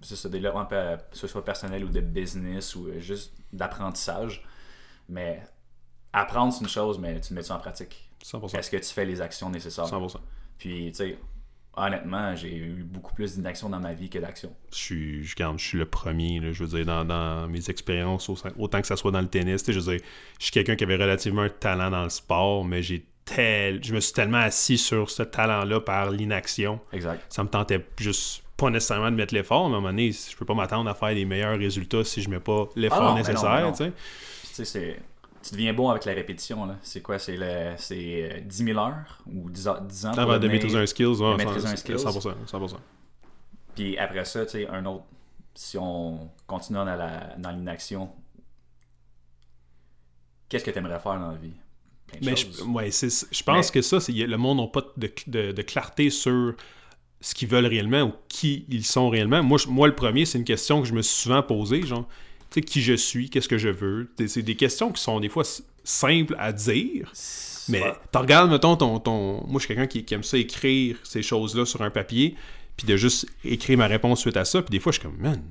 [0.00, 4.42] C'est ça, développement, pe- que ce soit personnel ou de business ou euh, juste d'apprentissage.
[5.08, 5.42] Mais
[6.12, 8.08] apprendre, c'est une chose, mais tu le mets-tu en pratique?
[8.24, 8.58] 100%.
[8.58, 9.84] Est-ce que tu fais les actions nécessaires?
[9.86, 10.16] 100%.
[10.58, 11.18] Puis, tu sais,
[11.76, 14.54] honnêtement, j'ai eu beaucoup plus d'inaction dans ma vie que d'action.
[14.72, 17.70] Je suis, je, garde, je suis le premier, là, je veux dire, dans, dans mes
[17.70, 19.64] expériences, au- autant que ça soit dans le tennis.
[19.66, 20.06] Je veux dire,
[20.38, 23.94] je suis quelqu'un qui avait relativement un talent dans le sport, mais j'ai tel, je
[23.94, 26.80] me suis tellement assis sur ce talent-là par l'inaction.
[26.92, 27.22] Exact.
[27.28, 30.36] Ça me tentait juste pas nécessairement de mettre l'effort, mais à un moment donné, je
[30.36, 33.22] peux pas m'attendre à faire des meilleurs résultats si je mets pas Ah l'effort mais
[33.22, 33.72] non, nécessaire.
[33.78, 33.92] mais non.
[35.42, 36.76] Tu deviens bon avec la répétition, là.
[36.82, 37.18] C'est quoi?
[37.18, 37.74] C'est le...
[37.76, 40.86] c'est euh, 10 000 heures ou 10, ans- 10 ans pour Avant de maîtriser un
[40.86, 41.94] skills, ouais, maîtriser un 100%, skills.
[41.96, 42.76] 100%, 100%.
[43.74, 45.04] Puis après ça, tu sais, un autre...
[45.54, 48.10] Si on continue dans la- dans l'inaction,
[50.48, 51.52] qu'est-ce que tu aimerais faire dans la vie?
[52.22, 55.12] Mais je, ouais, c'est- je pense Mais- que ça, c'est, le monde n'a pas de,
[55.26, 56.54] de- de clarté sur
[57.20, 59.42] ce qu'ils veulent réellement ou qui ils sont réellement.
[59.42, 62.06] Moi, je- moi le premier, c'est une question que je me suis souvent posée, genre,
[62.54, 64.10] sais, qui je suis, qu'est-ce que je veux.
[64.26, 65.44] C'est- des questions qui sont des fois
[65.84, 67.10] simples à dire,
[67.68, 69.44] mais tu regardes, mettons, ton, ton...
[69.46, 72.34] Moi, je suis quelqu'un qui, qui aime ça écrire ces choses-là sur un papier,
[72.76, 75.18] puis de juste écrire ma réponse suite à ça, puis des fois, je suis comme,
[75.18, 75.42] man,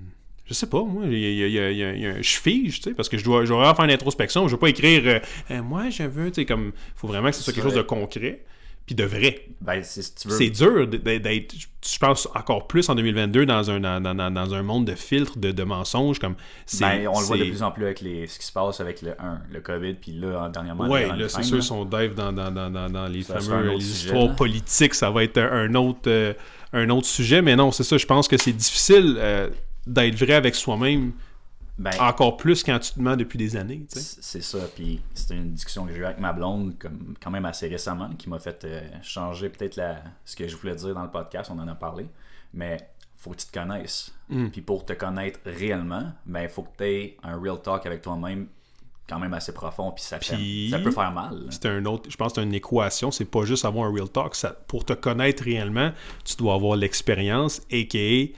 [0.45, 3.75] je sais pas, moi, je fige, tu sais, parce que je dois, je dois vraiment
[3.75, 5.19] faire une introspection, je veux pas écrire, euh,
[5.51, 7.81] Euh, moi, je veux, tu sais, comme, faut vraiment que ce soit quelque chose de
[7.81, 8.43] concret.
[8.85, 9.45] Puis de vrai.
[9.61, 10.37] Ben, c'est si tu veux.
[10.37, 14.63] C'est dur d'être, je pense, encore plus en 2022 dans un, dans, dans- dans un
[14.63, 16.19] monde de filtres, de, de mensonges.
[16.19, 16.35] Comme,
[16.79, 19.01] Ben, on le voit de plus en plus avec les, ce qui se passe avec
[19.01, 22.33] le 1, le COVID, puis là, en- dernièrement, dans là, c'est sûr, son dive dans,
[22.33, 24.33] dans, dans, dans, dans les Ça fameux les sujet, histoires là.
[24.33, 26.33] politiques, ça va être un, un autre, euh,
[26.73, 27.41] un autre sujet.
[27.41, 29.49] Mais non, c'est ça, je pense que c'est difficile euh,
[29.87, 31.11] d'être vrai avec soi-même,
[31.81, 33.85] Ben, encore plus quand tu te mens depuis des années.
[33.89, 34.59] c'est ça.
[34.75, 38.09] Puis c'était une discussion que j'ai eue avec ma blonde, comme, quand même assez récemment,
[38.17, 41.49] qui m'a fait euh, changer peut-être la, ce que je voulais dire dans le podcast.
[41.53, 42.05] On en a parlé.
[42.53, 42.77] Mais
[43.17, 44.13] faut que tu te connaisses.
[44.29, 44.47] Mm.
[44.49, 48.01] Puis pour te connaître réellement, ben, il faut que tu aies un real talk avec
[48.01, 48.47] toi-même
[49.09, 49.91] quand même assez profond.
[49.91, 51.47] Puis ça, fait- ça peut faire mal.
[51.49, 54.07] C'est un autre, je pense que c'est une équation, c'est pas juste avoir un real
[54.09, 54.35] talk.
[54.35, 55.91] Ça, pour te connaître réellement,
[56.23, 58.37] tu dois avoir l'expérience, a.k.a.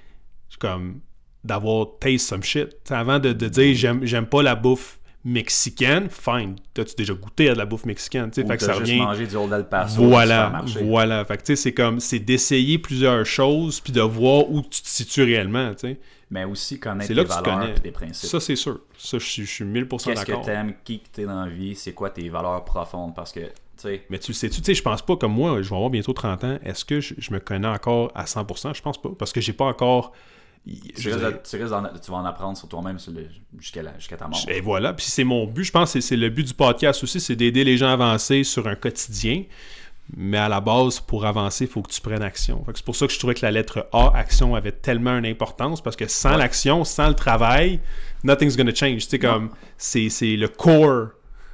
[0.59, 1.01] comme
[1.43, 2.83] d'avoir taste some shit.
[2.83, 6.55] T'sais, avant de, de dire j'aime, j'aime pas la bouffe mexicaine, fine.
[6.73, 8.31] T'as-tu déjà goûté à de la bouffe mexicaine?
[8.33, 8.99] Fait que t'as ça juste revient.
[8.99, 11.23] mangé du Old Paso Voilà, voilà.
[11.25, 14.81] Fait que tu sais, c'est comme, c'est d'essayer plusieurs choses puis de voir où tu
[14.81, 15.99] te situes réellement, tu sais.
[16.29, 18.29] Mais aussi connaître tes là que tu valeurs et tes principes.
[18.29, 18.79] Ça, c'est sûr.
[18.97, 20.45] Ça, je suis, je suis 1000% Qu'est-ce que d'accord.
[20.45, 23.13] t'aimes, qui que t'es dans la vie, c'est quoi tes valeurs profondes?
[23.13, 25.61] Parce que, tu sais, Mais tu le sais-tu, tu sais, je pense pas comme moi,
[25.61, 28.75] je vais avoir bientôt 30 ans, est-ce que je, je me connais encore à 100%?
[28.75, 30.11] Je pense pas, parce que j'ai pas encore...
[30.65, 32.97] tu, de- vas en apprendre sur toi-même
[33.59, 34.45] jusqu'à ta mort.
[34.47, 37.03] Et voilà, puis c'est mon but, je pense que c'est- c'est le but du podcast
[37.03, 39.43] aussi, c'est d'aider les gens à avancer sur un quotidien.
[40.17, 42.63] Mais à la base, pour avancer, il faut que tu prennes action.
[42.75, 45.81] C'est pour ça que je trouvais que la lettre A, action, avait tellement une importance,
[45.81, 46.37] parce que sans Ouais.
[46.39, 47.79] l'action, sans le travail,
[48.25, 49.05] nothing's gonna change.
[49.05, 51.07] Sais, comme, c'est c'est le core,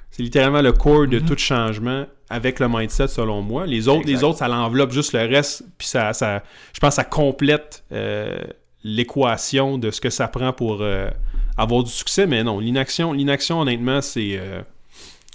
[0.10, 1.10] c'est littéralement le core Mm-hmm.
[1.10, 3.68] de tout changement avec le mindset, selon moi.
[3.68, 6.42] Les autres, les autres ça l'enveloppe juste le reste, puis ça, ça,
[6.74, 8.40] je pense que ça complète euh,
[8.84, 11.10] l'équation de ce que ça prend pour euh,
[11.58, 14.38] avoir du succès, mais non, l'inaction, l'inaction honnêtement, c'est...
[14.38, 14.62] euh,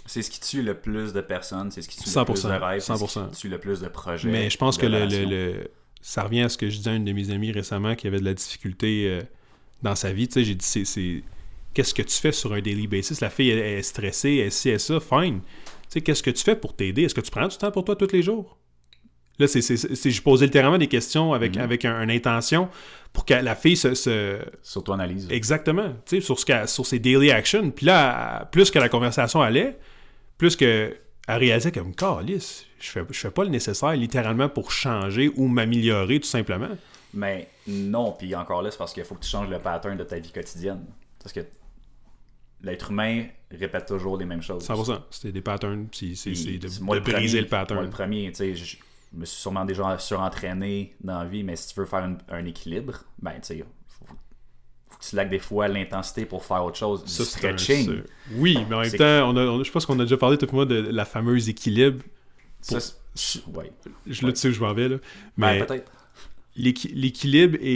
[0.07, 2.43] C'est ce qui tue le plus de personnes, c'est ce qui tue 100%, le plus
[2.45, 3.31] de rêves, c'est ce 100%.
[3.31, 4.29] qui tue le plus de projets.
[4.31, 5.29] Mais je pense que le, relations.
[5.29, 7.95] le- le- ça revient à ce que je disais à une de mes amies récemment
[7.95, 9.23] qui avait de la difficulté euh,
[9.83, 10.29] dans sa vie.
[10.29, 11.23] Tu sais, j'ai dit, c'est, c'est-
[11.75, 13.21] qu'est-ce que tu fais sur un daily basis?
[13.21, 15.41] La fille, elle, elle est stressée, elle ci, elle ça, fine.
[15.41, 17.03] Tu sais, qu'est-ce que tu fais pour t'aider?
[17.05, 18.59] Est-ce que tu prends du temps pour toi tous les jours?
[19.38, 21.62] Là, c'est, c'est, c'est- je posais littéralement des questions avec, Mhm.
[21.62, 22.68] avec un- une intention
[23.12, 25.27] pour que la fille se- se, S'auto-analyse.
[25.31, 25.88] Exactement.
[26.07, 27.70] Tu sais, sur, ce sur ses daily actions.
[27.70, 29.77] Puis là, plus que la conversation allait,
[30.38, 34.70] plus que elle réalisait comme, calice, je fais, je fais pas le nécessaire littéralement pour
[34.70, 36.68] changer ou m'améliorer tout simplement.
[37.14, 40.05] Mais non, puis encore là, c'est parce qu'il faut que tu changes le pattern de
[40.05, 40.85] ta vie quotidienne.
[41.23, 41.40] Parce que
[42.62, 44.64] l'être humain répète toujours les mêmes choses.
[44.64, 44.99] 100%.
[45.11, 47.79] C'était des patterns, c'est, c'est de, briser premier- le pattern.
[47.81, 48.77] moi, le premier, tu sais,
[49.14, 52.18] je me suis sûrement déjà surentraîné dans la vie, mais si tu veux faire une-
[52.29, 56.77] un équilibre, ben, tu sais, faut, que tu laques des fois l'intensité pour faire autre
[56.79, 57.05] chose.
[57.05, 58.03] Du Ça, c'est un- stretching.
[58.37, 60.37] oui, mais en même temps, on a, on a- je pense qu'on a déjà parlé,
[60.38, 62.03] toi et moi, de la fameuse équilibre.
[62.61, 62.79] Ça,
[63.14, 63.70] c'est- ouais.
[64.07, 64.96] Je, là, tu sais où je m'en vais, là.
[65.37, 65.92] Ben, Mais peut-être.
[66.57, 67.66] l'équilibre est,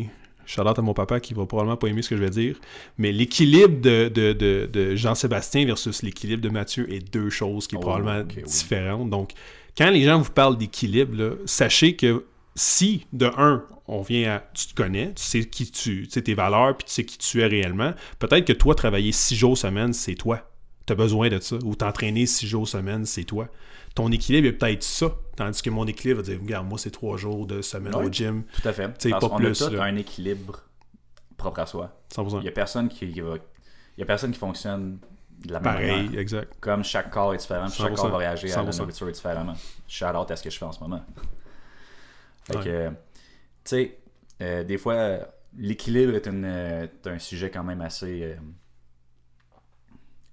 [0.00, 0.10] est...
[0.44, 2.58] Shout-out à mon papa qui va probablement pas aimer ce que je vais dire,
[2.98, 7.74] mais l'équilibre de, de, de, de Jean-Sébastien versus l'équilibre de Mathieu est deux choses qui
[7.76, 8.42] sont Oh, probablement oui.
[8.42, 9.08] différentes.
[9.08, 9.32] Donc,
[9.76, 14.38] quand les gens vous parlent d'équilibre, sachez que si, de un, on vient à...
[14.54, 16.04] Tu te connais, tu sais qui tu...
[16.04, 19.12] Tu sais tes valeurs, puis tu sais qui tu es réellement, peut-être que toi, travailler
[19.12, 20.50] six jours semaine, c'est toi.
[20.86, 21.56] Tu as besoin de ça.
[21.64, 23.48] Ou t'entraîner six jours semaine, c'est toi.
[23.94, 25.14] Ton équilibre est peut-être ça.
[25.36, 28.44] Tandis que mon équilibre va dire, regarde, moi, c'est trois jours de semaine au gym.
[28.60, 28.90] Tout à fait.
[29.02, 29.84] sais, Parce pas qu'on plus, là.
[29.84, 30.62] un équilibre
[31.36, 31.98] propre à soi.
[32.14, 32.40] 100%.
[32.40, 33.36] Il y a personne qui, qui va...
[33.96, 34.98] Il y a personne qui fonctionne
[35.42, 36.20] de la même Pareil, manière.
[36.20, 36.54] exact.
[36.60, 37.96] Comme chaque corps est différent, puis chaque 100%.
[37.96, 38.78] corps va réagir à la 100%.
[38.80, 39.54] nourriture différemment.
[39.88, 41.02] Shout out à ce que je fais en ce moment.
[42.44, 42.64] Fait Ouais.
[42.64, 42.94] que, tu
[43.64, 43.98] sais,
[44.40, 45.24] euh, des fois, euh,
[45.56, 48.36] l'équilibre est, euh, est un sujet quand même assez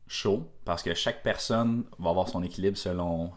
[0.08, 3.32] chaud parce que chaque personne va avoir son équilibre selon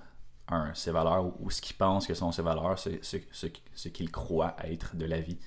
[0.48, 3.46] un, ses valeurs ou, ou ce qu'il pense que sont ses valeurs, c'est ce, ce,
[3.74, 5.38] ce qu'il croit être de la vie.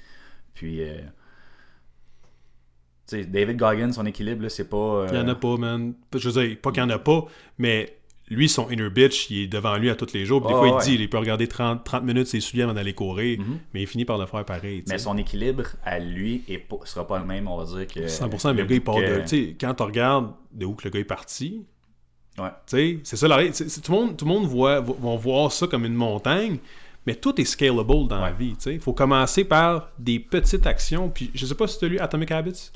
[0.54, 0.82] Puis,
[3.12, 4.78] David Goggins, son équilibre, c'est pas.
[4.78, 5.94] euh, Il y en a pas, man.
[6.16, 7.26] Je veux dire, pas qu'il y en a pas,
[7.58, 7.96] mais
[8.30, 10.42] lui, son inner bitch, il est devant lui à tous les jours.
[10.42, 10.84] Puis des fois, il ouais.
[10.84, 13.60] dit, il peut regarder 30, 30 minutes ses souliers avant d'aller courir, Mhm.
[13.74, 14.84] mais il finit par le faire pareil.
[14.88, 18.08] Mais son équilibre à lui pas, sera pas le même, on va dire que.
[18.08, 19.02] 100%, mais le gars, il part que-
[19.36, 19.54] de.
[19.60, 21.64] Quand tu regardes de où que le gars est parti,
[22.40, 22.50] Ouais.
[22.66, 25.94] c'est ça la Tout le monde, tout le monde voit, vont voir ça comme une
[25.94, 26.58] montagne,
[27.06, 28.56] mais tout est scalable dans la vie.
[28.66, 31.10] Il faut commencer par des petites actions.
[31.10, 32.72] Puis je sais pas si tu as lu Atomic Habits?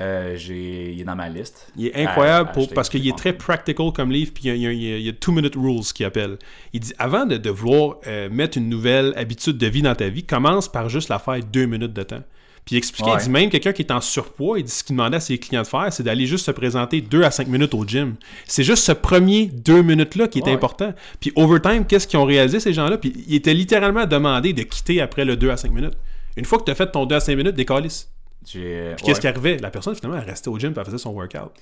[0.00, 0.36] Euh.
[0.48, 1.68] Il est dans ma liste.
[1.76, 4.56] Il est incroyable À- pour- acheter, parce qu'il est très practical comme livre, puis il
[4.56, 6.36] y a, il y two minute rules qu'il appelle.
[6.72, 10.08] Il dit avant de, de vouloir euh, mettre une nouvelle habitude de vie dans ta
[10.08, 12.22] vie, commence par juste la faire deux minutes de temps.
[12.64, 13.22] Puis il expliquait, il Ouais.
[13.22, 15.60] dit même quelqu'un qui est en surpoids, il dit ce qu'il demandait à ses clients
[15.62, 18.14] de faire, c'est d'aller juste se présenter 2 à 5 minutes au gym.
[18.46, 20.52] C'est juste ce premier 2 minutes-là qui est Ouais.
[20.52, 20.94] important.
[21.20, 22.96] Puis overtime, qu'est-ce qu'ils ont réalisé ces gens-là?
[22.96, 25.92] Puis ils étaient littéralement demandés de quitter après le 2 à 5 minutes.
[26.38, 28.08] Une fois que tu as fait ton 2 à 5 minutes, décalisse.
[28.44, 29.58] Puis qu'est-ce qui arrivait?
[29.58, 31.52] La personne finalement elle restait au gym et elle faisait son workout.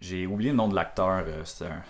[0.00, 1.24] J'ai oublié le nom de l'acteur.
[1.26, 1.82] euh, c'est un...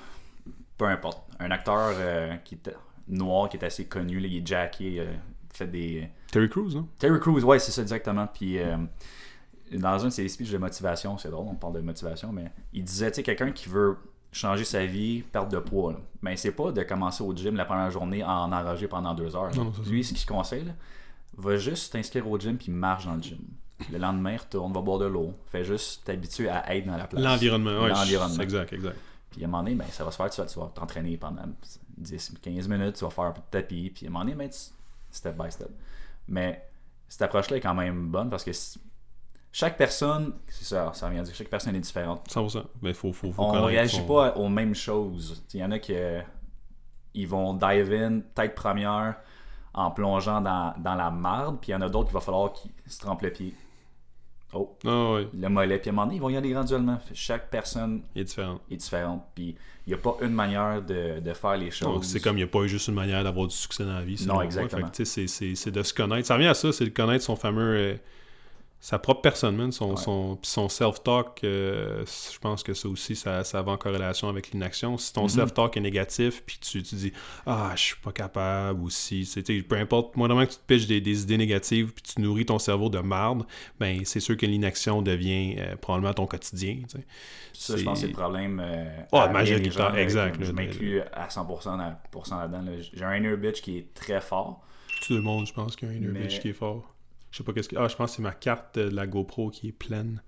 [0.76, 1.22] Peu importe.
[1.38, 2.74] Un acteur euh, qui était
[3.08, 4.18] noir, qui est assez connu.
[4.18, 5.00] Là, il est jacké.
[5.00, 5.12] euh,
[5.52, 6.08] fait des...
[6.30, 6.88] Terry Crews, non?
[6.98, 8.26] Terry Crews, ouais, c'est ça exactement.
[8.26, 8.76] Puis euh,
[9.72, 12.82] dans un de ses speeches de motivation, c'est drôle, on parle de motivation, mais il
[12.84, 13.96] disait, tu sais, quelqu'un qui veut
[14.32, 17.90] changer sa vie, perdre de poids, ben c'est pas de commencer au gym la première
[17.90, 19.54] journée en enragé pendant deux heures.
[19.56, 19.72] Non, non.
[19.88, 20.72] Lui, ce qu'il conseille, là,
[21.36, 23.38] va juste t'inscrire au gym puis marche dans le gym.
[23.90, 25.34] Le lendemain, retourne, va boire de l'eau.
[25.46, 27.22] Fais juste t'habituer à être dans la place.
[27.22, 27.88] L'environnement, ouais.
[27.88, 28.42] L'environnement.
[28.42, 28.96] Exact, exact.
[29.30, 31.16] Puis à un moment donné, ben, ça va se faire, tu vas, tu vas t'entraîner
[31.16, 31.42] pendant
[32.00, 34.48] 10-15 minutes, tu vas faire un peu de tapis, puis à un moment donné, ben,
[34.50, 34.58] tu-
[35.10, 35.70] step by step.
[36.28, 36.68] Mais
[37.08, 38.80] cette approche-là est quand même bonne parce que si-
[39.52, 42.28] chaque personne, c'est ça, ça vient dire, chaque personne est différente.
[42.28, 42.64] 100%.
[42.82, 45.42] Mais faut, faut, faut On connaître réagit son- pas aux mêmes choses.
[45.54, 45.94] Il y en a qui
[47.14, 49.16] ils vont dive in, tête première,
[49.74, 52.52] en plongeant dans, dans la marde, puis il y en a d'autres qu'il va falloir
[52.52, 53.54] qu'ils se trempent le pied.
[54.52, 56.98] Oh, Ah le mollet, puis à un moment donné, ils vont y aller graduellement.
[57.14, 58.60] Chaque personne est différent.
[58.70, 59.22] est différente.
[59.34, 59.54] Puis
[59.86, 61.88] il n'y a pas une manière de, de faire les choses.
[61.94, 64.02] Donc, c'est comme il n'y a pas juste une manière d'avoir du succès dans la
[64.02, 64.22] vie.
[64.26, 64.88] Non, exactement.
[64.92, 66.26] C'est de se connaître.
[66.26, 67.76] Ça revient à ça, c'est de connaître son fameux.
[67.76, 67.94] euh,
[68.82, 70.38] sa propre personne, man, son, Ouais.
[70.42, 74.96] son, self-talk, euh, je pense que ça aussi, ça, ça va en corrélation avec l'inaction.
[74.96, 75.28] Si ton Mhm.
[75.28, 77.12] self-talk est négatif, puis tu, tu dis
[77.46, 79.28] «Ah, je suis pas capable» ou si,
[79.68, 82.58] peu importe, moi, que tu te pitches des, des idées négatives, puis tu nourris ton
[82.58, 83.44] cerveau de marde,
[83.78, 86.78] ben c'est sûr que l'inaction devient euh, probablement ton quotidien.
[87.52, 88.60] Ça, je pense que c'est le problème.
[88.64, 92.62] Euh, Ah, bien majoritaire, là, exact, Je m'inclus à 100% là- pour cent là-dedans.
[92.62, 92.72] là.
[92.94, 94.64] J'ai un inner bitch qui est très fort.
[95.06, 96.94] Tout le monde, je pense qu'il y a un inner Mais- bitch qui est fort.
[97.30, 97.76] Je sais pas qu'est-ce que.
[97.76, 100.22] Ah, je pense que c'est ma carte de la GoPro qui est pleine.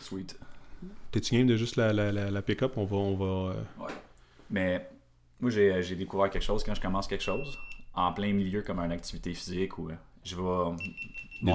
[0.00, 0.38] Sweet.
[1.10, 2.72] T'es-tu game de juste la, la, la, la pick-up?
[2.76, 2.96] On va.
[2.96, 3.62] On va euh,
[4.50, 4.88] Mais
[5.40, 7.58] moi, j'ai j'ai découvert quelque chose quand je commence quelque chose,
[7.94, 9.94] en plein milieu comme une activité physique où euh,
[10.24, 10.42] je vais.
[10.42, 10.76] Mon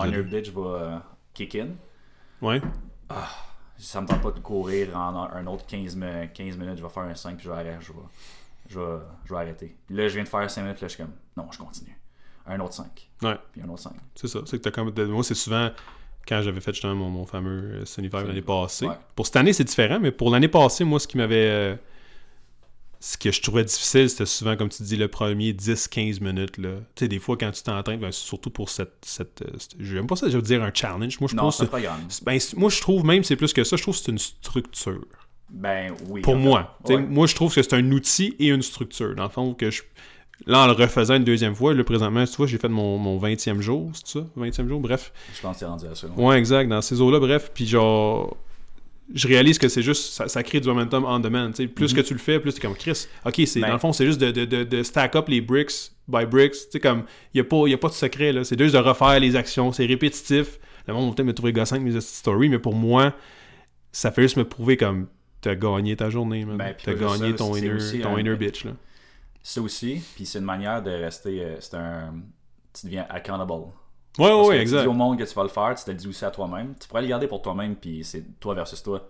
[0.04, 0.20] Désolé.
[0.20, 0.98] inner bitch va euh,
[1.34, 1.70] kick in.
[2.42, 2.62] Ouais.
[3.78, 6.90] Ça me tente pas de courir en un autre 15, mi- 15 minutes, je vais
[6.90, 7.78] faire un 5 puis je vais arrêter.
[7.82, 8.00] Je vais,
[8.70, 9.76] je vais, je vais arrêter.
[9.88, 11.98] Puis là, je viens de faire 5 minutes, là, je suis comme, non, je continue.
[12.48, 12.86] Un autre 5.
[13.22, 13.36] Ouais.
[13.52, 13.94] Puis un autre 5.
[14.16, 14.40] C'est ça.
[14.46, 14.92] C'est que t'as comme.
[14.92, 15.70] de- Moi, c'est souvent.
[16.28, 18.86] Quand j'avais fait justement mon, mon fameux euh, Sunny l'année passée.
[18.88, 18.96] Ouais.
[19.16, 21.36] Pour cette année, c'est différent, mais pour l'année passée, moi, ce qui m'avait.
[21.50, 21.76] euh,
[23.02, 26.58] ce que je trouvais difficile, c'était souvent, comme tu dis, le premier 10-15 minutes.
[26.58, 26.76] Là.
[26.96, 28.94] Tu sais, des fois, quand tu t'entraînes, ben, surtout pour cette.
[29.06, 31.20] cette, euh, cette- n'aime pas ça, je veux dire un challenge.
[31.20, 31.66] Moi, je Non, pense que
[32.24, 35.04] ben, moi, je trouve même, c'est plus que ça, je trouve que c'est une structure.
[35.50, 36.22] Ben oui.
[36.22, 36.78] Pour moi.
[36.88, 36.98] Ouais.
[36.98, 39.14] Moi, je trouve que c'est un outil et une structure.
[39.16, 39.84] Dans le fond, que je.
[40.46, 43.18] Là, en le refaisant une deuxième fois, là, présentement, tu vois, j'ai fait mon, mon
[43.18, 44.26] 20e jour, c'est ça?
[44.38, 45.12] 20e jour, bref.
[45.36, 46.08] Je pense que c'est rendu à ça.
[46.18, 47.52] Ouais, exact, dans ces eaux-là, bref.
[47.54, 48.36] Puis genre,
[49.14, 51.50] je réalise que c'est juste, ça, ça crée du momentum on demand.
[51.52, 51.68] tu sais.
[51.68, 52.02] Plus Mhm.
[52.02, 53.08] que tu le fais, plus t'es comme Chris.
[53.26, 55.40] Ok, c'est Ben- dans le fond, c'est juste de, de, de, de stack up les
[55.42, 56.52] bricks by bricks.
[56.54, 57.04] Tu sais, comme,
[57.34, 58.44] il n'y a, pas- y a pas de secret, là.
[58.44, 59.72] C'est juste de refaire les actions.
[59.72, 60.60] C'est répétitif.
[60.88, 63.14] Le monde va peut-être me trouver gossant avec mes stories, mais pour moi,
[63.94, 65.08] ça fait juste me prouver comme,
[65.40, 66.58] t'as gagné ta journée, man.
[66.58, 68.72] Ben, t'as gagné ça, ton inner, aussi ton inner bitch, là.
[69.44, 71.44] Ça aussi, puis c'est une manière de rester.
[71.44, 72.14] euh, c'est un.
[72.74, 73.52] Tu deviens accountable.
[73.52, 73.70] Ouais,
[74.18, 74.82] Parce ouais, que ouais, Tu exact.
[74.84, 76.76] dis au monde que tu vas le faire, tu te le dis aussi à toi-même.
[76.80, 79.08] Tu pourrais le garder pour toi-même, puis c'est toi versus toi.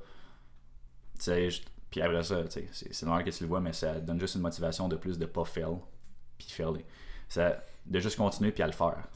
[1.19, 1.49] Tu sais,
[1.89, 4.19] puis après ça, tu sais, c'est c'est normal que tu le vois, mais ça donne
[4.19, 5.77] juste une motivation de plus de pas fail,
[6.37, 6.83] puis failer.
[7.29, 9.07] Ça, de juste continuer, puis à le faire.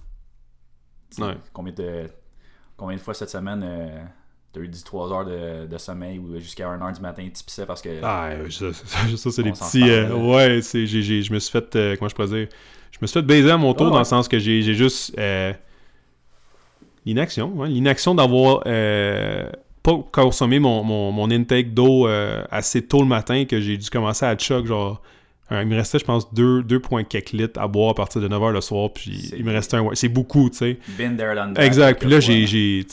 [1.09, 1.37] Tu sais, Ouais.
[1.53, 2.07] Combien, de,
[2.75, 4.03] combien de fois cette semaine euh,
[4.53, 7.65] t'as eu 10-3 heures de, de sommeil ou jusqu'à 1 heure du matin, tu pissais
[7.65, 7.89] parce que.
[8.03, 9.89] Ah, ça, ça, ça, c'est des petits.
[9.89, 11.75] euh, ouais, c'est, j'ai, j'ai- je me suis fait.
[11.75, 12.47] euh, comment je pourrais dire?
[12.91, 14.73] Je me suis fait baiser à mon tour Ah, dans le sens que j'ai, j'ai
[14.73, 15.17] juste.
[15.19, 15.53] euh,
[17.05, 18.63] l'inaction, L'inaction d'avoir.
[18.67, 19.49] euh,
[19.83, 22.07] pas consommé mon, mon, mon intake d'eau
[22.51, 25.01] assez tôt le matin que j'ai dû commencer à choc, genre.
[25.51, 28.21] Euh, il me restait, je pense, 2, 2 points quelques litres à boire à partir
[28.21, 29.89] de 9h le soir, puis il me restait un.
[29.93, 30.79] c'est beaucoup, tu sais.
[30.97, 31.53] Been there, done.
[31.57, 31.99] Exact.
[32.01, 32.85] Puis là, j'ai,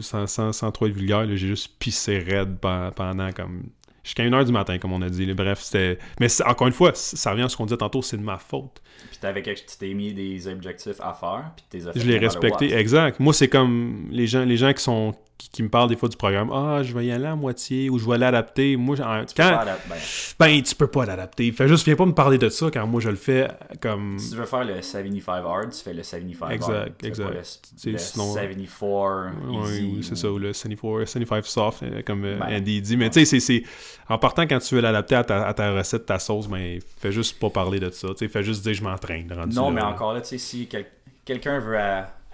[0.00, 3.64] sans, sans, sans trop être vulgaire, j'ai juste pissé raide pen- pendant comme
[4.02, 5.24] jusqu'à 1h du matin, comme on a dit.
[5.26, 5.34] là.
[5.34, 5.98] Bref, c'était.
[6.20, 8.82] Mais encore une fois, ça revient à ce qu'on disait tantôt, c'est de ma faute.
[9.10, 12.74] Puis t'avais quelque- tu t'es mis des objectifs à faire, puis t'es Je l'ai respecté.
[12.74, 13.18] Exact.
[13.20, 15.14] Moi, c'est comme les gens, les gens qui sont.
[15.36, 16.50] Qui, qui me parlent des fois du programme.
[16.52, 18.76] Ah, je vais y aller à moitié ou je vais l'adapter.
[18.76, 19.64] Moi, en- quand.
[19.88, 19.96] ben,
[20.38, 21.50] Ben, tu peux pas l'adapter.
[21.50, 23.48] Fais juste, viens pas me parler de ça quand moi je le fais
[23.80, 24.16] comme.
[24.16, 26.92] si tu veux faire le 75 hard, tu fais le 75 Exact, hard.
[26.98, 27.24] Tu exact.
[27.24, 29.92] pas Le, le sinon- 74 Oui, easy.
[29.96, 32.96] oui, c'est ça, ou le 74, 75 soft, euh, comme euh, Ben, Andy dit.
[32.96, 33.64] Mais tu sais, c'est-.
[34.08, 37.10] En partant, quand tu veux l'adapter à ta, à ta recette, ta sauce, ben, fais
[37.12, 38.08] juste pas parler de ça.
[38.16, 39.26] Tu fais juste dire je m'entraîne.
[39.52, 39.70] Non, là.
[39.74, 40.86] mais encore là, tu sais, si quel-
[41.24, 41.76] quelqu'un veut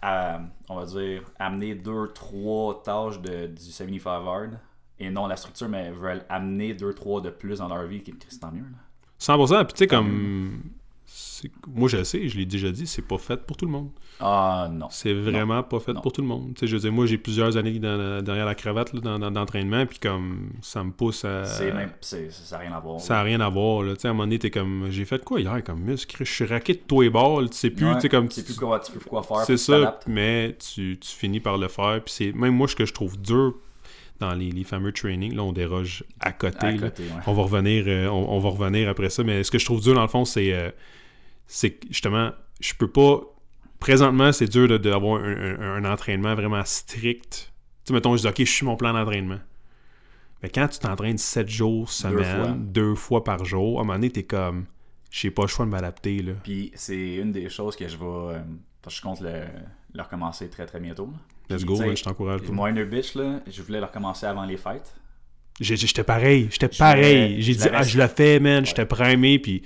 [0.02, 4.58] à, on va dire, amener deux, trois tâches de, du 75 hard
[4.98, 8.14] et non la structure, mais veulent amener deux, trois de plus dans leur vie, qui
[8.28, 8.60] c'est tant mieux.
[8.60, 8.78] Là.
[9.20, 10.62] 100%, puis tu sais, comme.
[11.68, 13.90] Moi, je le sais, je l'ai déjà dit, c'est pas fait pour tout le monde.
[14.20, 14.88] Ah non.
[14.90, 16.00] C'est vraiment pas fait Non.
[16.00, 16.52] pour tout le monde.
[16.54, 19.30] Tu sais, je veux dire, moi, j'ai plusieurs années dans derrière la cravate là, dans,
[19.30, 21.44] d'entraînement, puis comme ça me pousse à.
[21.44, 23.00] C'est même, c'est, ça n'a rien à voir.
[23.00, 23.94] Ça n'a rien à voir, là.
[23.94, 24.88] Tu sais, à un moment donné, t'es comme.
[24.90, 26.24] J'ai fait quoi hier comme muscle?
[26.24, 28.28] Je suis raqué de toi et ball, tu sais plus, Ouais, tu sais, comme.
[28.28, 29.44] Tu sais plus quoi, tu plus quoi faire.
[29.44, 32.00] C'est ça, mais tu, tu finis par le faire.
[32.04, 33.54] Puis c'est même moi ce que je trouve dur
[34.18, 35.34] dans les, les fameux trainings.
[35.34, 36.66] Là, on déroge à côté.
[36.66, 36.78] À là.
[36.78, 37.22] côté, ouais.
[37.26, 39.24] On va revenir, euh, on, on va revenir après ça.
[39.24, 40.70] Mais ce que je trouve dur dans le fond, c'est euh,
[41.52, 43.20] c'est que justement, je peux pas.
[43.80, 47.50] Présentement, c'est dur de- d'avoir un, un- un entraînement vraiment strict.
[47.84, 49.38] Tu sais, mettons, je dis, OK, je suis mon plan d'entraînement.
[50.42, 53.18] Mais quand tu t'entraînes 7 jours, semaine, deux fois.
[53.18, 53.24] fois.
[53.24, 54.66] par jour, à un moment donné, t'es comme,
[55.10, 56.22] j'ai pas le choix de m'adapter.
[56.22, 56.32] là.
[56.42, 58.04] Puis c'est une des choses que je vais.
[58.04, 58.38] euh,
[58.82, 59.42] parce que je compte le,
[59.94, 61.06] le recommencer très très bientôt.
[61.06, 61.56] là.
[61.56, 62.42] Let's Puis, go, man, je t'encourage.
[62.42, 64.94] Moi, Inner Bitch, là, je voulais le recommencer avant les fêtes.
[65.58, 67.42] J'étais pareil, j'étais pareil.
[67.42, 69.62] J'ai dit, ah, je le fais, man, j'étais primé, puis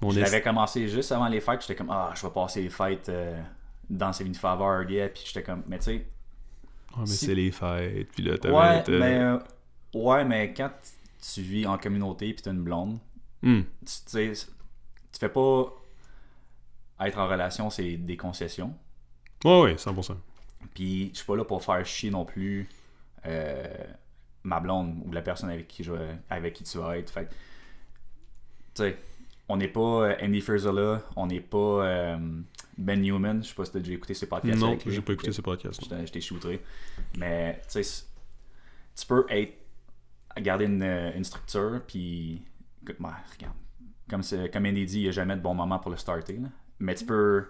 [0.00, 0.22] mon Je est...
[0.22, 1.60] l'avais commencé juste avant les fêtes.
[1.62, 3.40] J'étais comme, ah, je vais passer les fêtes euh,
[3.90, 5.08] dans ces faveurs, yeah.
[5.08, 6.06] Puis j'étais comme, mais tu sais,
[6.96, 8.54] Ouais, mais si- c'est les fêtes, puis là, t'avais...
[8.54, 9.38] ouais, mais, euh,
[9.94, 10.70] ouais, mais quand
[11.32, 12.98] tu vis en communauté puis t'as une blonde,
[13.42, 13.60] Hmm.
[13.60, 14.32] tu tu sais,
[15.12, 15.66] tu fais pas
[17.00, 18.74] être en relation, c'est des concessions.
[19.44, 20.16] Ouais, ouais, 100%.
[20.74, 22.68] Puis je suis pas là pour faire chier non plus
[23.26, 23.64] euh,
[24.42, 25.92] ma blonde ou la personne avec qui je
[26.30, 27.10] avec qui tu vas être.
[27.10, 27.26] Fait
[28.74, 28.96] tu sais,
[29.48, 32.16] on n'est pas euh, Andy Frisella, on n'est pas euh,
[32.76, 33.42] Ben Newman.
[33.42, 34.60] Je sais pas si t'as déjà écouté ses podcasts.
[34.60, 35.80] Non, j'ai pas écouté ce podcast.
[35.82, 36.60] Je t'ai- shooté.
[37.18, 38.04] Mais tu sais,
[38.98, 39.54] tu peux être
[40.40, 42.42] garder une, euh, une structure, puis
[42.82, 43.54] écoute, bah, regarde.
[44.08, 46.34] Comme, comme Andy dit, il n'y a jamais de bon moment pour le starter.
[46.34, 46.48] là.
[46.78, 47.44] Mais tu peux.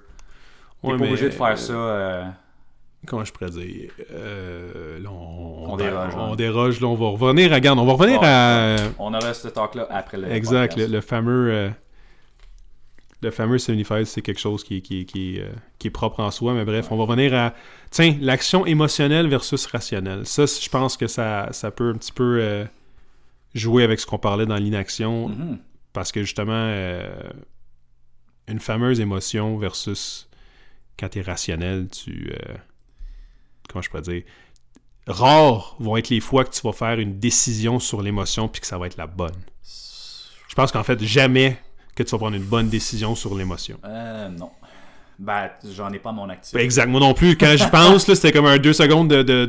[0.82, 1.72] T'es Ouais, pas obligé de euh, faire ça.
[1.72, 2.24] euh,
[3.06, 3.92] Comment je pourrais dire?
[4.11, 6.37] Euh, là, on, On déroge, On hein.
[6.37, 8.76] déroge, là, on va revenir, regarde, on va revenir à...
[8.98, 10.30] On aura ce talk-là après le.
[10.32, 11.70] Exact, le fameux...
[13.20, 15.48] Le fameux 75, c'est quelque chose qui, qui, qui, euh,
[15.81, 17.52] qui est propre en soi, mais bref, on va revenir à...
[17.90, 20.24] Tiens, l'action émotionnelle versus rationnelle.
[20.24, 22.64] Ça, je pense que ça, ça peut un petit peu euh,
[23.54, 25.59] jouer avec ce qu'on parlait dans l'inaction, Mhm.
[25.92, 27.09] parce que justement, euh,
[28.46, 30.28] une fameuse émotion versus
[30.98, 32.33] quand tu es rationnel, tu.
[33.68, 34.22] comment je peux dire
[35.09, 38.66] Rares vont être les fois que tu vas faire une décision sur l'émotion puis que
[38.66, 39.35] ça va être la bonne.
[40.48, 41.59] Je pense qu'en fait, jamais
[42.04, 43.78] que tu vas prendre une bonne décision sur l'émotion.
[43.84, 44.50] Euh, non.
[45.18, 46.54] Ben, j'en ai pas mon actif.
[46.54, 47.37] Ben, exact, moi non plus.
[47.37, 49.46] Quand j'y pense, là, c'était comme un deux secondes de, de,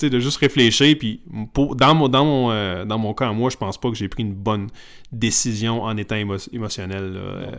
[0.00, 0.96] de, de juste réfléchir.
[0.96, 1.20] Puis
[1.52, 4.08] pour- dans, mon, dans, mon, euh, dans mon cas, moi, je pense pas que j'ai
[4.08, 4.68] pris une bonne
[5.10, 7.50] décision en étant émo- émotionnel là, euh,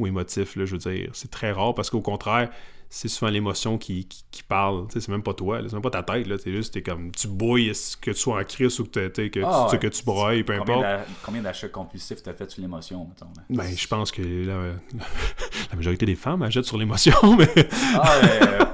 [0.00, 0.56] ou émotif.
[0.56, 2.48] Là, je veux dire, c'est très rare parce qu'au contraire,
[2.98, 4.86] c'est souvent l'émotion qui, qui, qui parle.
[4.90, 6.26] C'est même pas toi, c'est même pas ta tête.
[6.26, 6.36] là.
[6.42, 9.66] C'est juste, t'es comme, tu bouilles, que tu sois en crise ou que, que, Ah,
[9.68, 9.78] tu, ouais.
[9.82, 11.08] que tu broyes, peu Combien importe.
[11.22, 13.26] Combien d'achats compulsifs t'as fait sur l'émotion, mettons?
[13.50, 14.54] Ben, je pense que la,
[15.70, 17.48] la majorité des femmes achètent sur l'émotion, mais.
[17.96, 18.64] Ah, euh,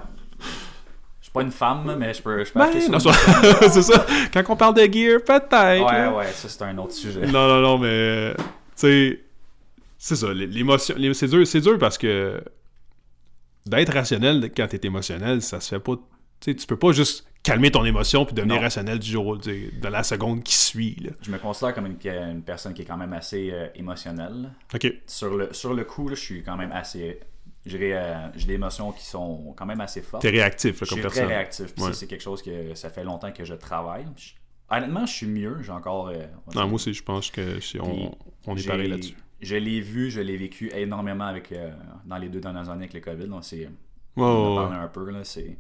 [1.21, 3.01] je suis pas une femme, mais je peux, je peux Ben, acheter sur non,
[3.71, 4.07] c'est ça.
[4.33, 5.53] Quand on parle de gear, peut-être.
[5.85, 6.13] Ouais, là.
[6.15, 7.27] ouais, ça c'est un autre sujet.
[7.27, 8.35] Non, non, non, mais.
[8.37, 8.43] Tu
[8.77, 9.21] sais.
[9.99, 10.33] C'est ça.
[10.33, 10.95] L'émotion.
[10.97, 12.41] l'é- C'est dur, c'est dur parce que.
[13.67, 15.95] D'être rationnel quand t'es émotionnel, ça se fait pas.
[16.41, 18.63] Tu sais, tu peux pas juste calmer ton émotion puis devenir Non.
[18.63, 20.97] rationnel du jour, de la seconde qui suit.
[21.01, 21.11] Là.
[21.23, 24.51] Je me considère comme une, une personne qui est quand même assez euh, émotionnelle.
[24.75, 24.93] Ok.
[25.07, 27.21] Sur le, sur le coup, là, je suis quand même assez.
[27.67, 30.23] je euh, J'ai des émotions qui sont quand même assez fortes.
[30.23, 31.25] T'es réactif là, Je comme suis personne.
[31.27, 31.75] très réactif.
[31.75, 31.91] puis Ouais.
[31.93, 34.07] ça, C'est quelque chose que ça fait longtemps que je travaille.
[34.17, 34.31] Je-
[34.77, 35.59] honnêtement, je suis mieux.
[35.63, 36.09] J'ai encore.
[36.09, 39.15] euh, Non, moi aussi, je pense que c'est- on, on est pareil là-dessus.
[39.43, 41.73] Je l'ai vu, je l'ai vécu énormément avec, euh,
[42.07, 43.27] dans les deux dernières années avec le COVID.
[43.27, 43.69] Donc c'est,
[44.17, 45.11] on en un peu.
[45.11, 45.59] Là, c'est,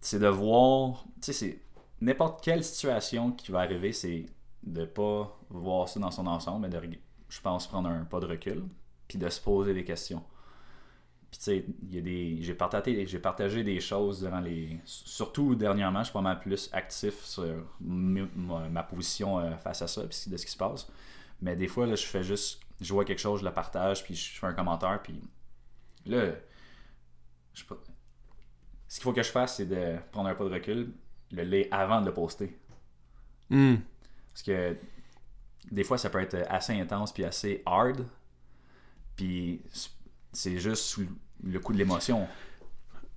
[0.00, 1.04] c'est de voir.
[1.20, 1.60] Tu sais, c'est
[2.00, 4.26] n'importe quelle situation qui va arriver, c'est
[4.62, 6.80] de pas voir ça dans son ensemble, mais de,
[7.28, 8.64] je pense, prendre un pas de recul,
[9.08, 10.22] puis de se poser des questions.
[11.30, 14.78] Puis tu sais, il y a des, j'ai partagé, j'ai partagé des choses durant les,
[14.84, 19.88] surtout dernièrement, je suis pas mal plus actif sur ma, ma position euh, face à
[19.88, 20.88] ça, puis de ce qui se passe.
[21.40, 24.14] Mais des fois, là, je fais juste, je vois quelque chose, je le partage, puis
[24.14, 25.20] je fais un commentaire, puis
[26.06, 26.26] là,
[27.54, 27.76] je sais pas-
[28.88, 30.92] ce qu'il faut que je fasse, c'est de prendre un pas de recul,
[31.32, 32.56] le lire avant de le poster.
[33.50, 33.76] Hmm.
[34.32, 34.76] Parce que
[35.70, 38.06] des fois, ça peut être assez intense puis assez hard.
[39.16, 39.62] Puis
[40.32, 41.06] c'est juste sous
[41.42, 42.26] le coup de l'émotion.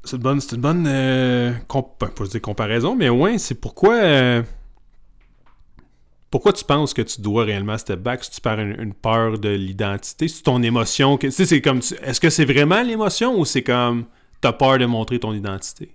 [0.04, 4.44] C'est une bonne, c'est une bonne euh, comp- dire comparaison, mais ouais, c'est pourquoi euh,
[6.32, 9.40] pourquoi tu penses que tu dois réellement step back si tu perds une, une peur
[9.40, 13.40] de l'identité, c'est ton émotion, que, tu sais, c'est comme, est-ce que c'est vraiment l'émotion
[13.40, 14.06] ou c'est comme
[14.42, 15.92] t'as peur de montrer ton identité?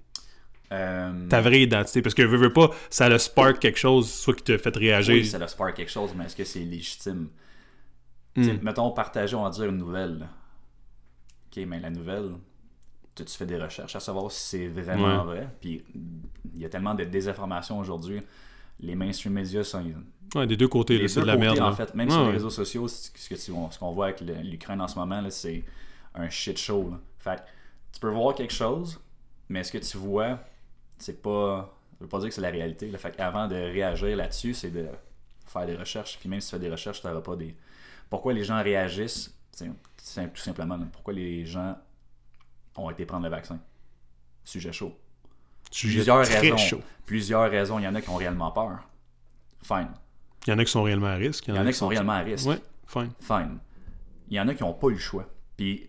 [0.72, 2.03] Euh, Ta vraie identité.
[2.03, 5.14] Parce que, veux, veux pas, ça le spark quelque chose, soit qui te fait réagir.
[5.14, 7.28] oui, ça le spark quelque chose, mais est-ce que c'est légitime?
[8.35, 8.49] Hmm.
[8.62, 10.18] Mettons, partager, on va dire une nouvelle.
[10.18, 10.26] là.
[11.57, 12.32] Ok, mais la nouvelle,
[13.14, 15.24] tu, tu fais des recherches à savoir si c'est vraiment Ouais.
[15.24, 15.49] vrai?
[15.61, 15.85] Puis
[16.55, 18.20] il y a tellement de désinformation aujourd'hui.
[18.80, 19.85] Les mainstream médias sont.
[20.35, 21.61] Ouais, des deux côtés, c'est de la côtés, merde.
[21.61, 21.77] en là.
[21.77, 22.33] fait, même Ouais, sur les ouais.
[22.35, 25.62] réseaux sociaux, ce qu'on voit avec l'Ukraine en ce moment, c'est
[26.14, 26.91] un shit show.
[26.91, 26.99] là.
[27.18, 27.43] Fait
[27.93, 29.01] tu peux voir quelque chose,
[29.49, 30.41] mais ce que tu vois,
[30.99, 31.72] c'est pas.
[31.93, 32.91] Ça veut pas dire que c'est la réalité.
[32.91, 32.99] là.
[32.99, 34.89] Fait qu'avant de réagir là-dessus, c'est de
[35.47, 36.18] faire des recherches.
[36.18, 37.55] Puis même si tu fais des recherches, tu n'auras pas des.
[38.11, 41.77] Pourquoi les gens réagissent C'est c'est tout simplement là, pourquoi les gens
[42.77, 43.59] ont été prendre le vaccin?
[44.45, 44.93] Sujet chaud.
[45.70, 46.57] Sujet Plusieurs très raisons.
[46.59, 46.81] chaud.
[47.07, 47.79] Plusieurs raisons.
[47.79, 48.81] Il y en a qui ont réellement peur.
[49.62, 49.89] Fine.
[50.47, 51.47] Il y en a qui sont réellement à risque.
[51.47, 52.47] Il y en a qui sont réellement à risque.
[52.47, 53.11] Ouais, fine.
[53.20, 53.59] Fine.
[54.28, 55.26] Il y en a qui n'ont pas eu le choix.
[55.57, 55.88] Puis,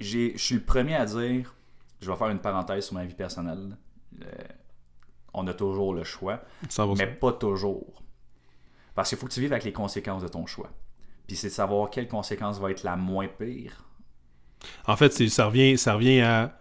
[0.00, 1.54] je suis le premier à dire,
[2.00, 3.76] je vais faire une parenthèse sur ma vie personnelle.
[4.22, 4.26] Euh,
[5.34, 6.98] on a toujours le choix, 100%.
[6.98, 8.02] mais pas toujours.
[8.94, 10.70] Parce qu'il faut que tu vives avec les conséquences de ton choix.
[11.26, 13.84] Puis c'est de savoir quelle conséquence va être la moins pire.
[14.86, 16.58] En fait, ça revient, ça revient à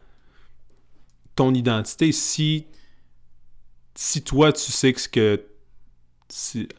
[1.35, 2.11] ton identité.
[2.11, 2.67] Si,
[3.95, 5.45] si toi, tu sais que, ce que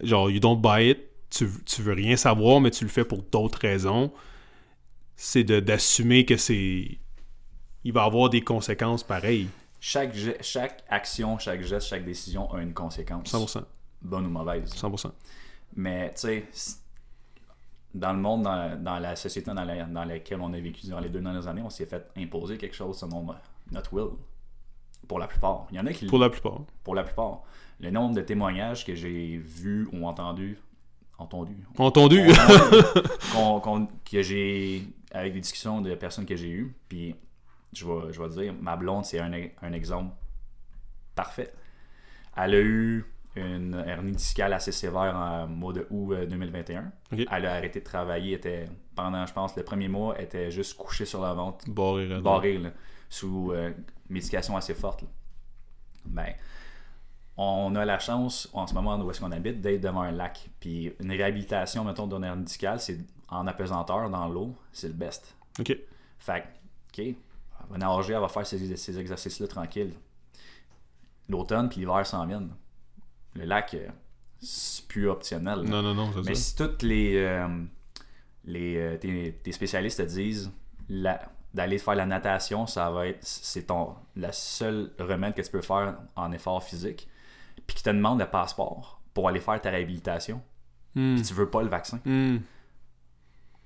[0.02, 0.98] genre, you don't buy it,
[1.30, 4.12] tu, tu veux rien savoir, mais tu le fais pour d'autres raisons,
[5.16, 6.98] c'est d'assumer que c'est.
[7.84, 9.48] Il va avoir des conséquences pareilles.
[9.80, 13.32] Chaque, chaque action, chaque geste, chaque décision a une conséquence.
[13.32, 13.64] 100%.
[14.02, 14.72] Bonne ou mauvaise.
[14.74, 15.10] 100%.
[15.74, 16.44] Mais tu sais,
[17.94, 21.00] dans le monde, dans, dans la société dans, la- dans laquelle on a vécu durant
[21.00, 23.26] les deux dernières années, on s'est fait imposer quelque chose selon
[23.70, 24.16] notre will.
[25.08, 25.66] Pour la plupart.
[25.72, 26.06] Il y en a qui.
[26.06, 26.60] Pour la plupart.
[26.84, 27.42] pour la plupart.
[27.82, 30.56] Le nombre de témoignages que j'ai vus ou entendus.
[31.18, 31.56] Entendu.
[31.78, 32.20] Entendu?
[33.32, 34.82] qu'on- que j'ai.
[35.12, 36.74] Avec des discussions de personnes que j'ai eues.
[36.88, 37.14] Puis,
[37.72, 39.30] je vais, je vais dire, ma blonde, c'est un,
[39.62, 40.14] un exemple
[41.14, 41.52] parfait.
[42.36, 43.04] Elle a eu
[43.36, 46.92] une hernie discale assez sévère en mois de août euh, 2021.
[47.12, 47.26] Ok.
[47.30, 48.34] Elle a arrêté de travailler.
[48.34, 52.06] Était, pendant, je pense, le premier mois, elle était juste couchée sur la ventre Barré,
[52.06, 52.22] raide.
[52.22, 52.70] barré là,
[53.08, 53.70] sous euh,
[54.08, 55.02] médication assez forte.
[55.02, 55.08] là.
[56.04, 56.34] Ben,
[57.36, 60.50] on a la chance, en ce moment où est-ce qu'on habite, d'être devant un lac.
[60.60, 65.34] Puis une réhabilitation, mettons, d'un hernie discale, c'est en apesanteur dans l'eau, c'est le best.
[65.58, 65.76] OK.
[66.18, 66.46] Fait que,
[66.92, 67.16] OK, elle
[67.70, 69.92] va nager, elle va faire ces, ces exercices-là tranquille.
[71.28, 72.50] L'automne puis l'hiver s'en viennent.
[73.34, 73.88] Le lac, euh,
[74.40, 75.60] c'est plus optionnel.
[75.60, 75.68] là.
[75.70, 76.42] Non, non, non, Mais ça.
[76.42, 77.48] si toutes les, euh,
[78.44, 80.50] les euh, tes, tes spécialistes te disent
[80.88, 81.22] la-
[81.54, 85.60] d'aller faire la natation, ça va être c'est ton la seule remède que tu peux
[85.62, 87.08] faire en effort physique,
[87.66, 90.40] puis qui te demande le passeport pour aller faire ta réhabilitation,
[90.94, 91.14] Hmm.
[91.14, 92.38] puis tu veux pas le vaccin, Hmm.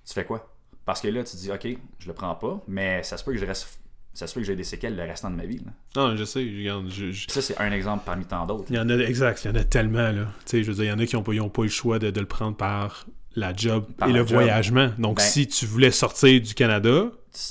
[0.07, 0.53] tu fais quoi?
[0.85, 1.67] Parce que là tu te dis OK,
[1.99, 3.81] je le prends pas, mais ça se peut que je reste
[4.15, 5.59] ça se peut que j'ai des séquelles le restant de ma vie.
[5.59, 5.73] là.
[5.95, 6.43] Non, je sais.
[6.49, 8.65] Je- ça c'est un exemple parmi tant d'autres.
[8.71, 10.29] Il y en a, exact, il y en a tellement, là.
[10.47, 11.71] Tu sais, je veux dire, il y en a qui n'ont pas, pas eu le
[11.71, 14.29] choix de, de le prendre par la job Par et le job.
[14.29, 14.91] voyagement.
[14.97, 17.11] Donc, Ben- si tu voulais sortir du Canada,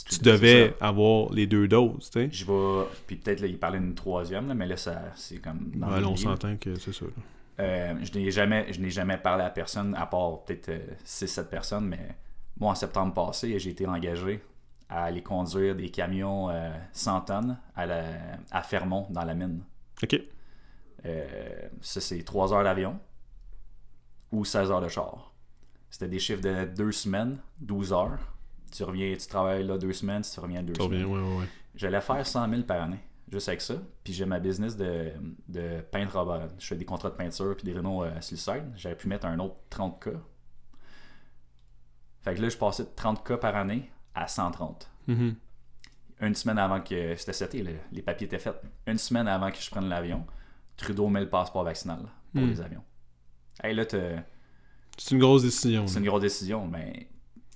[0.09, 2.29] tu devais avoir les deux doses, tu sais.
[2.31, 2.87] Je vais.
[3.07, 5.71] Puis peut-être il parlait d'une troisième, là, mais là, ça, c'est comme.
[5.75, 7.05] dans là, on s'entend que c'est ça.
[7.59, 10.71] Euh, je n'ai jamais, je n'ai jamais parlé à personne, à part peut-être
[11.05, 12.15] 6-7 personnes, mais
[12.59, 14.41] moi, en septembre passé, j'ai été engagé
[14.89, 18.03] à aller conduire des camions euh, 100 tonnes à, la,
[18.51, 19.61] à Fermont, dans la mine.
[20.03, 20.21] OK.
[21.05, 22.99] Euh, ça, c'est 3 heures d'avion
[24.31, 25.33] ou 16 heures de char.
[25.89, 28.19] C'était des chiffres de 2 semaines, 12 heures.
[28.75, 31.05] Tu reviens, tu travailles là 2 semaines, tu reviens 2 Ça semaines.
[31.05, 31.45] revient, ouais, ouais.
[31.75, 32.99] J'allais faire 100 000 par année,
[33.31, 33.75] juste avec ça.
[34.03, 35.11] Puis j'ai ma business de,
[35.47, 36.17] de peintre.
[36.17, 38.71] à Je fais des contrats de peinture puis des rénaux euh, sur le side.
[38.75, 40.13] J'avais pu mettre un autre 30K.
[42.21, 44.89] Fait que là, je passais de 30K par année à 130.
[45.07, 45.35] Mhm.
[46.21, 47.15] Une semaine avant que.
[47.15, 48.59] C'était cet été, les papiers étaient faits.
[48.87, 50.25] Une semaine avant que je prenne l'avion,
[50.77, 51.99] Trudeau met le passeport vaccinal
[52.33, 52.47] pour Hmm.
[52.49, 52.83] les avions.
[53.63, 54.23] Hey, là, t'as-
[54.97, 55.87] C'est une grosse décision.
[55.87, 57.07] c'est une grosse décision, mais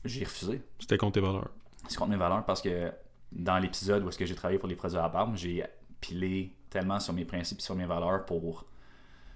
[0.06, 0.62] j'ai refusé.
[0.80, 1.50] C'était contre tes valeurs.
[1.88, 2.92] c'est contre mes valeurs parce que
[3.32, 5.64] dans l'épisode où est-ce que j'ai travaillé pour les produits à barbe, j'ai
[6.02, 8.66] pilé tellement sur mes principes et sur mes valeurs pour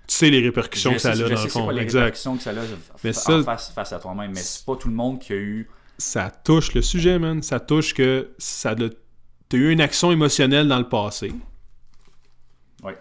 [0.08, 1.64] Tu sais les répercussions je que ça sais, a je dans sais le c'est fond.
[1.66, 2.00] quoi les Exact.
[2.00, 2.54] répercussions que ça a
[3.04, 5.38] Mais ça- en face, face à toi-même mais c'est pas tout le monde qui a
[5.38, 7.42] eu Ça touche le sujet, man.
[7.44, 8.90] Ça touche que ça l'a-
[9.50, 11.32] t'as eu une action émotionnelle dans le passé.
[12.84, 12.98] ouais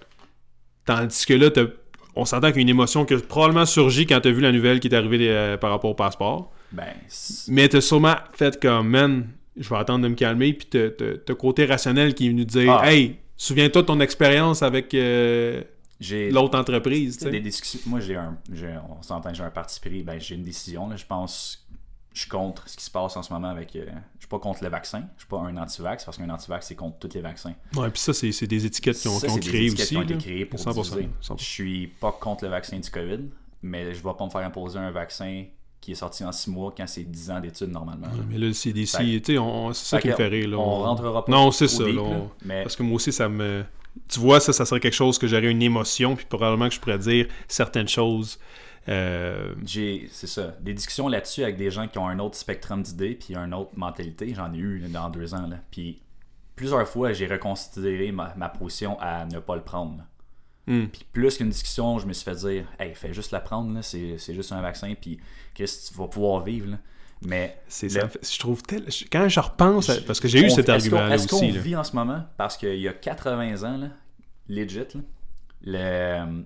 [0.85, 1.67] Tandis que là, t'as-
[2.17, 4.95] on s'entend qu'une émotion qui a probablement surgi quand t'as vu la nouvelle qui est
[4.95, 6.53] arrivée euh, par rapport au passeport.
[6.73, 6.95] Ben
[7.49, 10.53] Mais t'as sûrement fait comme, man, je vais attendre de me calmer.
[10.55, 12.93] Puis t'as- côté rationnel qui est venu te dire, Ah.
[12.93, 15.63] hey, souviens-toi de ton expérience avec euh,
[16.31, 17.17] l'autre entreprise.
[17.19, 18.37] tu sais, tu des discussions moi j'ai un
[18.89, 21.65] on s'entend j'ai un parti pris ben j'ai une décision là, je pense
[22.15, 23.75] je suis contre ce qui se passe en ce moment avec.
[23.75, 25.05] euh, je suis pas contre le vaccin.
[25.17, 27.55] Je suis pas un anti-vax parce qu'un anti-vax, c'est contre tous les vaccins.
[27.75, 29.87] Ouais, puis ça, c'est des étiquettes qui ont, Ça, c'est des aussi.
[29.87, 31.09] qui ont été créées pour 100%, diviser.
[31.23, 31.39] 100%.
[31.39, 33.31] Je suis pas contre le vaccin du COVID,
[33.63, 35.45] mais je vais pas me faire imposer un vaccin
[35.83, 38.07] qui est sorti en 6 mois quand c'est 10 ans d'études normalement.
[38.07, 40.49] Ouais, mais là, le CDC, Fait- tu sais, on- c'est ça qui me fait rire.
[40.49, 40.57] Là.
[40.57, 41.85] On rentrera pas Non, c'est ça.
[41.85, 43.65] deep, là, là, on- mais Parce que moi aussi, ça me.
[44.09, 46.81] Tu vois, ça, ça serait quelque chose que j'aurais une émotion, puis probablement que je
[46.81, 48.39] pourrais dire certaines choses.
[48.89, 52.83] Euh, j'ai c'est ça des discussions là-dessus avec des gens qui ont un autre spectrum
[52.83, 55.59] d'idées puis une autre mentalité j'en ai eu là, dans deux ans là.
[55.71, 56.01] puis
[56.57, 60.03] plusieurs fois j'ai reconsidéré ma, ma position à ne pas le prendre
[60.67, 60.87] hmm.
[60.87, 64.17] puis plus qu'une discussion je me suis fait dire hey fais juste la prendre c'est
[64.35, 65.19] juste un vaccin puis
[65.55, 66.79] qu'est-ce que tu vas pouvoir vivre là.
[67.23, 68.09] mais c'est le- ça.
[68.23, 68.85] Je trouve tel...
[69.11, 71.59] Quand je repense, à- parce que j'ai eu cet argument-là Est-ce qu'on là.
[71.61, 72.25] vit en ce moment?
[72.37, 73.89] Parce qu'il y a 80 ans, là,
[74.49, 74.79] legit,
[75.61, 76.45] là, le-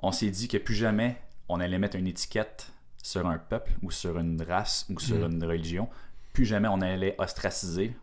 [0.00, 1.16] on s'est dit que plus jamais
[1.48, 2.70] on allait mettre une étiquette
[3.02, 5.32] sur un peuple ou sur une race ou sur Mm.
[5.32, 5.88] une religion.
[6.32, 7.94] Plus jamais on allait ostraciser.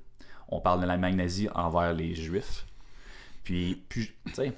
[0.49, 2.66] On parle de l'Allemagne nazie envers les Juifs.
[3.43, 4.54] Puis, plus, tu sais,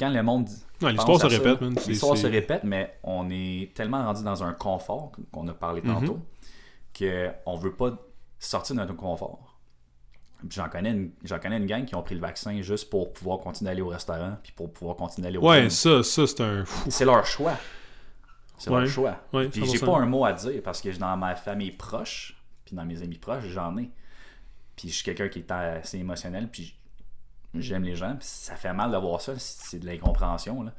[0.00, 0.48] quand le monde.
[0.80, 5.12] Pense L'histoire se répète, L'histoire se répète, mais on est tellement rendu dans un confort
[5.30, 5.92] qu'on a parlé Mhm.
[5.94, 6.18] tantôt
[6.98, 7.92] qu'on veut pas
[8.38, 9.58] sortir de notre confort.
[10.48, 13.40] J'en connais, une, j'en connais une gang qui ont pris le vaccin juste pour pouvoir
[13.40, 15.70] continuer à aller au restaurant puis pour pouvoir continuer à aller au Ouais, gym.
[15.70, 16.64] ça, ça c'est un.
[16.64, 16.90] fou.
[16.90, 17.52] C'est leur choix.
[18.56, 18.80] C'est Ouais.
[18.80, 19.16] leur choix.
[19.34, 19.86] Ouais, Puis j'ai 100%.
[19.86, 23.18] pas un mot à dire parce que dans ma famille proche, puis dans mes amis
[23.18, 23.90] proches, j'en ai.
[24.76, 26.74] Puis je suis quelqu'un qui est assez émotionnel, puis
[27.54, 30.62] j'aime les gens, puis ça fait mal de voir ça, c'est de l'incompréhension.
[30.62, 30.72] là.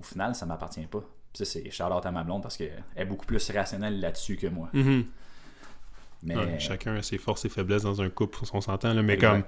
[0.00, 1.00] Au final, ça m'appartient pas.
[1.32, 4.46] Puis ça, c'est shout-out à ma blonde parce qu'elle est beaucoup plus rationnelle là-dessus que
[4.46, 4.68] moi.
[4.72, 5.04] Mhm.
[6.22, 9.14] Mais Ouais, chacun a ses forces et faiblesses dans un couple, on s'entend, là, mais
[9.14, 9.30] Exact.
[9.30, 9.42] comme,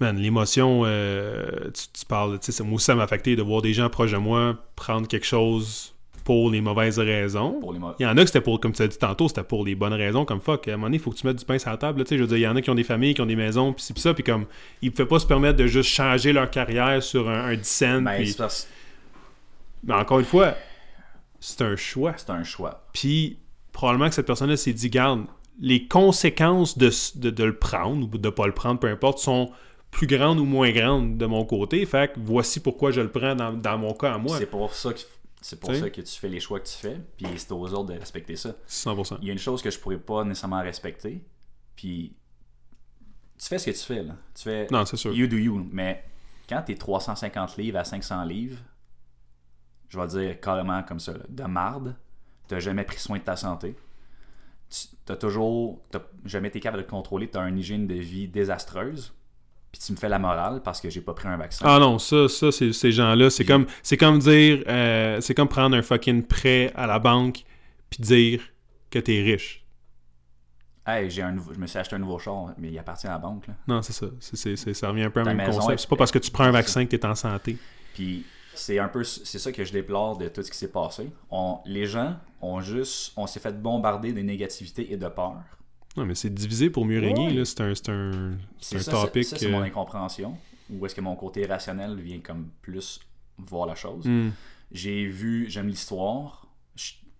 [0.00, 3.42] man, l'émotion, euh, tu, tu parles, tu sais, ça- moi aussi, ça m'a affecté de
[3.42, 5.94] voir des gens proches de moi prendre quelque chose
[6.28, 7.58] pour les mauvaises raisons.
[7.58, 9.28] pour les mo- Il y en a que c'était pour, comme tu as dit tantôt,
[9.28, 11.26] c'était pour les bonnes raisons, comme fuck, à un moment donné, il faut que tu
[11.26, 12.68] mettes du pain sur la table, là, je veux dire, il y en a qui
[12.68, 14.44] ont des familles, qui ont des maisons, puis ça, puis comme,
[14.82, 17.64] ils ne pouvaient pas se permettre de juste changer leur carrière sur un, un 10
[17.64, 18.24] cents, Ben,
[19.84, 20.54] mais encore une fois,
[21.40, 22.12] c'est un choix.
[22.16, 22.84] c'est un choix.
[22.92, 23.38] Puis
[23.72, 25.24] probablement que cette personne-là s'est dit, garde,
[25.60, 29.50] les conséquences de, de, de le prendre ou de pas le prendre, peu importe, sont
[29.90, 31.86] plus grandes ou moins grandes de mon côté.
[31.86, 34.36] Fait que voici pourquoi je le prends dans, dans mon cas à moi.
[34.38, 34.98] C'est pour ça que
[35.40, 37.92] c'est pour ça que tu fais les choix que tu fais, puis c'est aux autres
[37.92, 38.54] de respecter ça.
[38.68, 39.18] 100%.
[39.22, 41.24] il y a une chose que je pourrais pas nécessairement respecter.
[41.76, 42.16] Puis
[43.38, 44.16] tu fais ce que tu fais là.
[44.34, 45.12] Tu fais Non, c'est sûr.
[45.12, 45.66] you do you.
[45.70, 46.04] Mais
[46.48, 48.58] quand t'es 350 livres à 500 livres,
[49.88, 51.94] je vais le dire carrément comme ça, là, de marde,
[52.48, 53.76] t'as jamais pris soin de ta santé.
[55.06, 59.14] T'as toujours t'as jamais été capable de te contrôler, t'as une hygiène de vie désastreuse.
[59.78, 61.64] Puis tu me fais la morale parce que j'ai pas pris un vaccin.
[61.68, 65.46] Ah non, ça, ça c'est, ces gens-là, c'est comme, c'est comme dire, euh, c'est comme
[65.48, 67.44] prendre un fucking prêt à la banque
[67.90, 68.40] puis dire
[68.90, 69.64] que t'es riche.
[70.86, 73.10] Hey, j'ai un nouveau, je me suis acheté un nouveau char, mais il appartient à
[73.10, 73.46] la banque.
[73.46, 73.54] Là.
[73.68, 74.06] Non, c'est ça.
[74.20, 75.72] C'est, c'est- c'est- ça revient un peu le même concept.
[75.74, 77.58] est- C'est pas parce que tu prends un vaccin que t'es en santé.
[77.94, 78.24] Puis
[78.54, 81.10] c'est un peu c'est ça que je déplore de tout ce qui s'est passé.
[81.30, 85.36] On, les gens ont juste on s'est fait bombarder de négativité et de peur.
[85.98, 87.34] Non, mais c'est divisé pour mieux régner, Ouais.
[87.34, 87.44] là.
[87.44, 89.24] C'est un, c'est un, c'est un ça, topic.
[89.24, 90.36] ça, c'est mon euh, incompréhension.
[90.70, 93.00] Ou est-ce que mon côté rationnel vient comme plus
[93.38, 94.04] voir la chose?
[94.06, 94.30] hmm.
[94.72, 96.46] J'ai vu, j'aime l'histoire,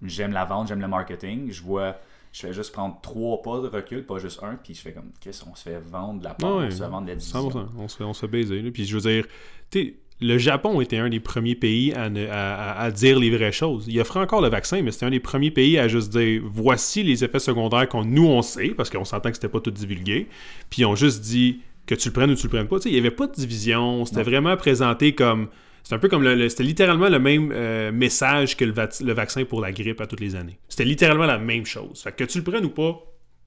[0.02, 1.50] j'aime la vente, j'aime le marketing.
[1.50, 1.96] Je vois,
[2.32, 5.10] je fais juste prendre trois pas de recul, pas juste un, puis je fais comme,
[5.20, 7.10] qu'est-ce qu'on se fait vendre de la part, Ah ouais, on se fait vendre de
[7.12, 7.48] la division.
[7.50, 7.66] 100%.
[7.78, 8.60] On se fait, on se fait baiser.
[8.60, 8.70] là.
[8.70, 9.26] Puis je veux dire,
[9.70, 13.18] tu sais, le Japon était un des premiers pays à, ne- à- à- à dire
[13.18, 13.84] les vraies choses.
[13.88, 17.02] Il offrait encore le vaccin, mais c'était un des premiers pays à juste dire voici
[17.04, 20.26] les effets secondaires qu'on nous on sait, parce qu'on s'entend que c'était pas tout divulgué.
[20.70, 22.78] Puis ils ont juste dit que tu le prennes ou tu le prennes pas.
[22.84, 24.04] Il y avait pas de division.
[24.04, 25.48] C'était vraiment présenté comme.
[25.84, 29.02] C'est un peu comme le, le- c'était littéralement le même euh, message que le, vac-
[29.02, 30.58] le vaccin pour la grippe à toutes les années.
[30.68, 32.02] C'était littéralement la même chose.
[32.02, 33.00] Fait que, tu le prennes ou pas,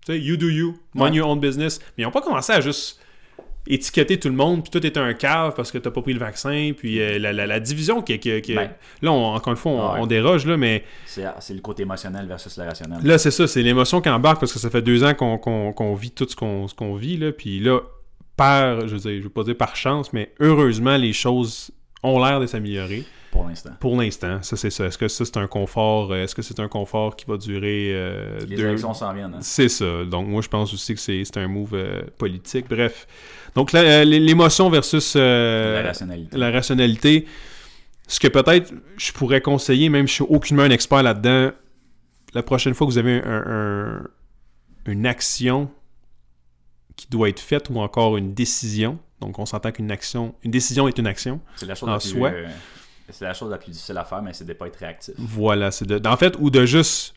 [0.05, 1.17] tu sais, you do you, mind Ouais.
[1.17, 1.79] your own business.
[1.97, 2.99] Mais ils n'ont pas commencé à juste
[3.67, 6.19] étiqueter tout le monde, puis tout est un cave parce que t'as pas pris le
[6.19, 8.71] vaccin, puis euh, la, la- la division qui, qui- Ben.
[9.01, 9.99] là, on- encore une fois, on, Ouais.
[10.01, 12.99] on déroge, là, mais C'est c'est le côté émotionnel versus le rationnel.
[13.03, 15.73] là, c'est ça, c'est l'émotion qui embarque parce que ça fait deux ans qu'on qu'on-
[15.73, 17.79] qu'on vit tout ce qu'on ce qu'on vit, là, puis là,
[18.35, 21.69] par, je veux dire, je veux pas dire par chance, mais heureusement, les choses
[22.03, 23.69] ont l'air de s'améliorer pour l'instant.
[23.79, 24.41] pour l'instant.
[24.41, 24.85] Ça, c'est ça.
[24.87, 27.91] Est-ce que ça, c'est un confort, euh, est-ce que c'est un confort qui va durer
[27.93, 29.33] euh, Les deux- élections s'en viennent.
[29.35, 29.39] hein.
[29.41, 30.03] c'est ça.
[30.05, 32.65] Donc, moi, je pense aussi que c'est un move euh, politique.
[32.69, 33.07] Bref.
[33.55, 36.37] Donc, euh, l'émotion versus euh, la rationalité.
[36.37, 37.25] la rationalité.
[38.07, 41.51] Ce que peut-être je pourrais conseiller, même si je suis aucunement un expert là-dedans,
[42.33, 44.07] la prochaine fois que vous avez un, un-
[44.85, 45.69] une action
[46.97, 50.87] qui doit être faite ou encore une décision, donc on s'entend qu'une action, une décision
[50.87, 51.39] est une action.
[51.55, 52.29] C'est la chose en la plus, soi.
[52.29, 52.47] euh,
[53.09, 55.13] c'est la chose la plus difficile à faire, mais c'est de pas être réactif.
[55.17, 57.13] Voilà, c'est de, en fait, ou de juste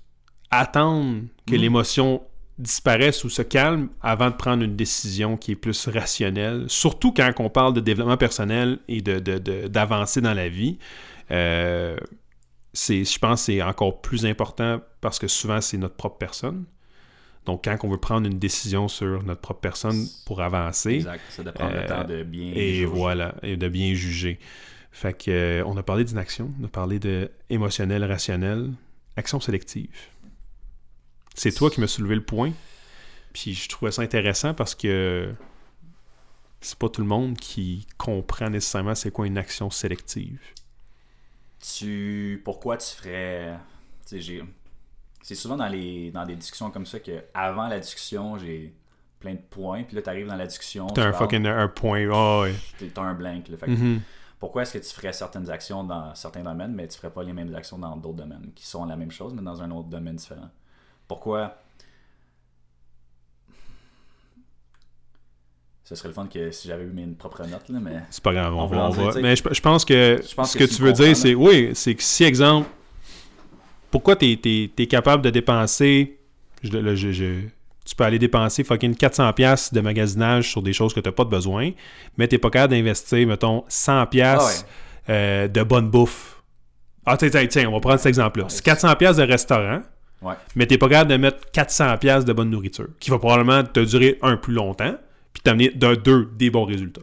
[0.50, 1.60] attendre que Mhm.
[1.60, 2.22] l'émotion
[2.58, 6.66] disparaisse ou se calme avant de prendre une décision qui est plus rationnelle.
[6.68, 10.78] Surtout quand on parle de développement personnel et de, de- de- d'avancer dans la vie.
[11.32, 11.96] Euh,
[12.72, 16.64] c'est, je pense que c'est encore plus important parce que souvent, c'est notre propre personne.
[17.46, 21.20] Donc, quand on veut prendre une décision sur notre propre personne pour avancer, Exact.
[21.30, 22.52] Ça de prendre Euh, le temps de bien.
[22.54, 22.84] et juger.
[22.86, 24.38] voilà, et de bien juger.
[24.92, 28.70] Fait que, euh, on a parlé d'inaction, on a parlé de émotionnel, rationnel,
[29.16, 29.90] action sélective.
[31.34, 32.52] C'est toi qui m'as soulevé le point.
[33.32, 35.34] Puis je trouvais ça intéressant parce que
[36.60, 40.38] c'est pas tout le monde qui comprend nécessairement c'est quoi une action sélective.
[41.60, 42.40] Tu.
[42.44, 43.54] Pourquoi tu ferais.
[45.26, 48.74] C'est souvent dans les dans des discussions comme ça que avant la discussion, j'ai
[49.20, 50.86] plein de points, puis là, t'arrives dans la discussion.
[50.88, 52.04] T'as un parles, fucking un point.
[52.06, 52.54] Ouais.
[52.78, 53.48] t'es- T'as un blank.
[53.48, 53.56] là.
[53.56, 54.00] Fait que Mhm.
[54.38, 57.32] Pourquoi est-ce que tu ferais certaines actions dans certains domaines, mais tu ferais pas les
[57.32, 60.16] mêmes actions dans d'autres domaines, qui sont la même chose, mais dans un autre domaine
[60.16, 60.50] différent?
[61.08, 61.56] Pourquoi?
[65.84, 68.02] Ce serait le fun que si j'avais eu mes propres notes, là, mais.
[68.10, 68.84] C'est pas grave, on, On va.
[68.86, 69.22] on dire.
[69.22, 71.34] Mais je, je pense que Je pense ce que que, tu tu veux dire, c'est
[71.34, 72.68] oui, c'est que si, exemple,
[73.94, 76.18] pourquoi tu es, capable de dépenser,
[76.64, 77.42] je- là, je- je-
[77.84, 81.22] tu peux aller dépenser fucking 400$ de magasinage sur des choses que tu n'as pas
[81.22, 81.70] de besoin,
[82.18, 84.64] mais tu pas capable d'investir, mettons, 100$
[85.06, 86.42] Ah euh, de bonne bouffe.
[87.06, 88.46] Ah, tiens, tiens, tiens, on va prendre cet exemple-là.
[88.48, 89.82] C'est 400$ de restaurant,
[90.22, 90.34] Ouais.
[90.56, 94.18] mais tu pas capable de mettre 400$ de bonne nourriture, qui va probablement te durer
[94.22, 94.96] un plus longtemps,
[95.32, 97.02] puis t'amener d'un deux des bons résultats.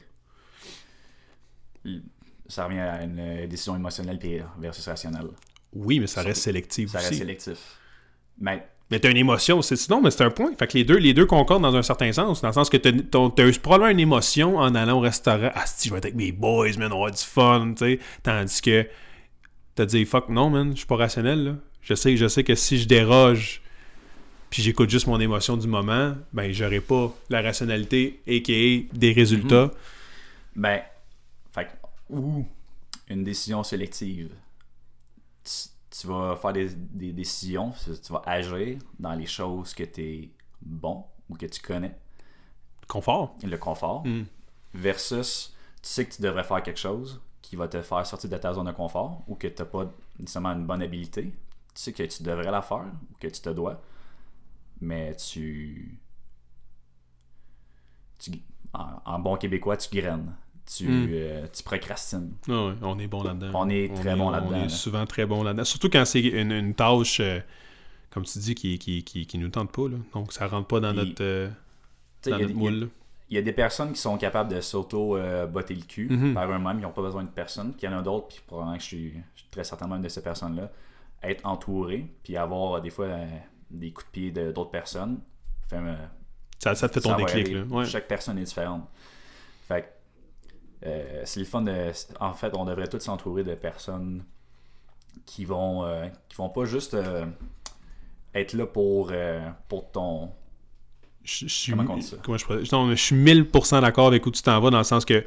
[2.49, 4.19] Ça revient à une euh, décision émotionnelle
[4.59, 5.27] versus rationnelle.
[5.73, 7.07] Oui, mais ça reste sélectif Ça aussi.
[7.07, 7.57] reste sélectif.
[8.39, 10.51] Mais Mais t'as une émotion, c'est sinon, mais c'est un point.
[10.57, 12.41] Fait que les deux, les deux concordent dans un certain sens.
[12.41, 12.91] Dans le sens que t'as,
[13.47, 15.49] eu probablement une émotion en allant au restaurant.
[15.55, 17.85] Ah, si, je vais être avec mes boys, man, on va avoir du fun, tu
[17.85, 17.99] sais.
[18.23, 18.85] Tandis que
[19.75, 21.55] t'as dit, fuck, non, man, je suis pas rationnel, là.
[21.81, 23.61] Je sais, je sais que si je déroge,
[24.49, 28.93] puis j'écoute juste mon émotion du moment, ben, j'aurai pas la rationalité, a.k.a.
[28.97, 29.71] des résultats.
[30.55, 30.81] Ben,
[31.55, 31.69] fait que-
[32.09, 32.45] ou
[33.07, 34.29] une décision sélective.
[35.43, 35.69] Tu,
[35.99, 40.29] tu vas faire des, des décisions, tu vas agir dans les choses que tu es
[40.61, 41.95] bon ou que tu connais,
[42.87, 43.35] Confort.
[43.43, 44.23] le confort, Mm.
[44.73, 48.37] versus tu sais que tu devrais faire quelque chose qui va te faire sortir de
[48.37, 49.85] ta zone de confort ou que tu n'as pas
[50.19, 51.23] nécessairement une bonne habilité.
[51.73, 53.81] Tu sais que tu devrais la faire ou que tu te dois,
[54.81, 55.97] mais tu.
[58.19, 58.31] tu
[58.73, 60.33] en, en bon québécois, tu graines.
[60.65, 61.07] Tu, Mm.
[61.11, 62.33] euh, tu procrastines.
[62.49, 63.51] Ah on est bon là-dedans.
[63.53, 64.69] On est très bon là-dedans, On est là.
[64.69, 65.63] souvent très bon là-dedans.
[65.65, 67.39] Surtout quand c'est une, une tâche, euh,
[68.09, 69.89] comme tu dis, qui, qui, qui, qui nous tente pas.
[69.89, 69.97] Là.
[70.13, 71.49] Donc, ça rentre pas dans notre, euh,
[72.25, 72.89] dans moule.
[73.29, 76.33] Il y a des personnes qui sont capables de s'auto-botter le cul Mhm.
[76.33, 77.71] par eux-mêmes, ils n'ont pas besoin de personne.
[77.73, 79.95] Puis il y en a d'autres, puis probablement que je suis, je suis très certainement
[79.95, 80.69] une de ces personnes-là,
[81.23, 83.25] être entouré, puis avoir euh, des fois euh,
[83.69, 85.19] des coups de pied de- d'autres personnes.
[85.73, 85.95] Euh,
[86.59, 87.47] Ça, ça te fait ton déclic.
[87.47, 87.55] aller.
[87.55, 87.63] Là.
[87.69, 87.85] Ouais.
[87.85, 88.87] Chaque personne est différente.
[89.67, 89.87] Fait que,
[90.85, 91.91] euh, c'est le fun de.
[92.19, 94.23] En fait, on devrait tous s'entourer de personnes
[95.25, 97.25] qui vont, euh, qui vont pas juste euh,
[98.33, 99.11] être là pour,
[99.67, 100.31] pour ton.
[101.23, 102.17] Je, je suis, Comment on dit ça?
[102.23, 104.79] comment je, pourrais- non, mais je suis 1000% d'accord avec où tu t'en vas, dans
[104.79, 105.23] le sens que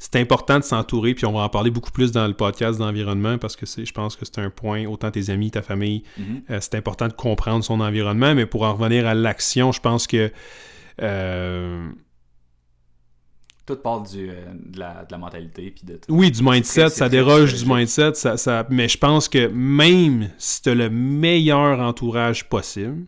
[0.00, 3.38] c'est important de s'entourer, puis on va en parler beaucoup plus dans le podcast d'environnement,
[3.38, 6.42] parce que c'est, je pense que c'est un point, autant tes amis, ta famille, Mhm.
[6.50, 10.06] Euh, c'est important de comprendre son environnement, mais pour en revenir à l'action, je pense
[10.06, 10.30] que
[11.02, 11.88] euh,
[13.68, 15.70] Tout part du, euh, de, la, de la mentalité.
[15.70, 19.46] Puis de oui, du mindset, ça déroge du mindset, ça, ça- mais je pense que
[19.48, 23.04] même si tu as le meilleur entourage possible,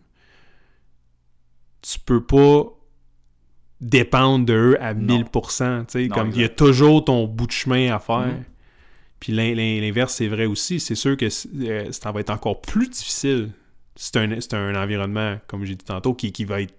[1.81, 2.65] tu peux pas
[3.79, 5.17] dépendre d'eux à Non.
[5.23, 5.85] 1000%.
[5.85, 8.27] tu sais, Non, comme il y a toujours ton bout de chemin à faire.
[8.27, 8.43] Mhm.
[9.19, 10.79] Puis l'in- l'in- l'inverse, c'est vrai aussi.
[10.79, 11.25] C'est sûr que
[11.63, 13.51] euh, ça va être encore plus difficile
[13.95, 16.73] c'est un, c'est un environnement, comme j'ai dit tantôt, qui, qui va être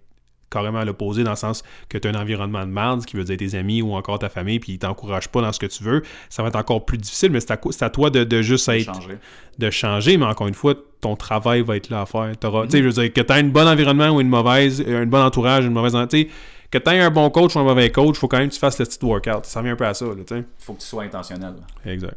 [0.53, 3.17] carrément à l'opposé dans le sens que tu as un environnement de merde, ce qui
[3.17, 5.67] veut dire tes amis ou encore ta famille, puis ils t'encouragent pas dans ce que
[5.67, 6.03] tu veux.
[6.29, 9.19] Ça va être encore plus difficile, mais c'est à, toi de, de juste être changer.
[9.59, 12.27] de changer, mais encore une fois, ton travail va être là à faire.
[12.27, 12.37] Mhm.
[12.37, 15.07] tu sais, Je veux dire, que tu aies un bon environnement ou une mauvaise, un
[15.07, 15.95] bon entourage, une mauvaise...
[16.09, 16.29] tu
[16.71, 18.79] Que tu un bon coach ou un mauvais coach, faut quand même que tu fasses
[18.79, 19.45] le petit workout.
[19.45, 20.07] Ça revient un peu à ça.
[20.29, 20.45] Sais.
[20.59, 21.55] faut que tu sois intentionnel.
[21.85, 22.17] exact.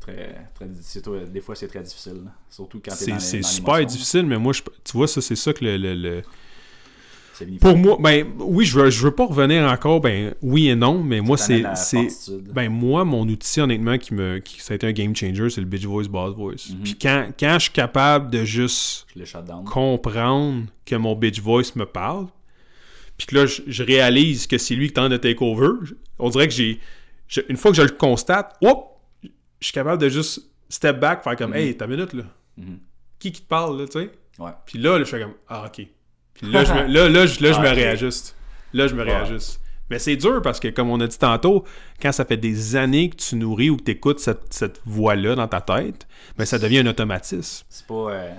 [0.00, 0.66] Très, très,
[1.26, 2.22] des fois, c'est très difficile.
[2.24, 2.30] là.
[2.50, 5.52] Surtout quand tu es C'est super difficile, mais moi, je, tu vois, ça, c'est ça
[5.52, 6.22] que le-.
[7.60, 11.02] Pour moi, ben oui, je veux, je veux pas revenir encore, ben oui et non,
[11.02, 11.62] mais moi, c'est.
[11.74, 12.06] c'est.
[12.52, 14.38] Ben moi, mon outil, honnêtement, qui me.
[14.38, 16.74] Qui, ça a été un game changer, c'est le Bitch Voice, Boss Voice.
[16.84, 19.06] Puis quand, quand je suis capable de juste
[19.64, 22.26] comprendre que mon Bitch Voice me parle,
[23.16, 25.68] puis que là, je, je réalise que c'est lui qui tente de take over,
[26.18, 26.80] on dirait que j'ai.
[27.48, 29.28] une fois que je le constate, hop, je
[29.66, 31.56] suis capable de juste step back, faire comme, Mhm.
[31.56, 32.24] hey, ta minute là.
[32.56, 32.78] Mhm.
[33.18, 34.10] Qui qui te parle, là, tu sais?
[34.38, 34.50] Ouais.
[34.66, 35.86] Puis là, là, je fais comme, ah, ok.
[36.34, 37.74] Puis là, je me, là, là, je, là, je Ah, me ok.
[37.74, 38.34] réajuste.
[38.72, 39.10] Là, je me Ouais.
[39.12, 39.60] réajuste.
[39.90, 41.64] Mais c'est dur parce que, comme on a dit tantôt,
[42.00, 45.34] quand ça fait des années que tu nourris ou que tu écoutes cette, cette voix-là
[45.34, 46.06] dans ta tête,
[46.38, 47.64] ben, ça devient un automatisme.
[47.68, 47.94] C'est pas.
[48.10, 48.30] euh,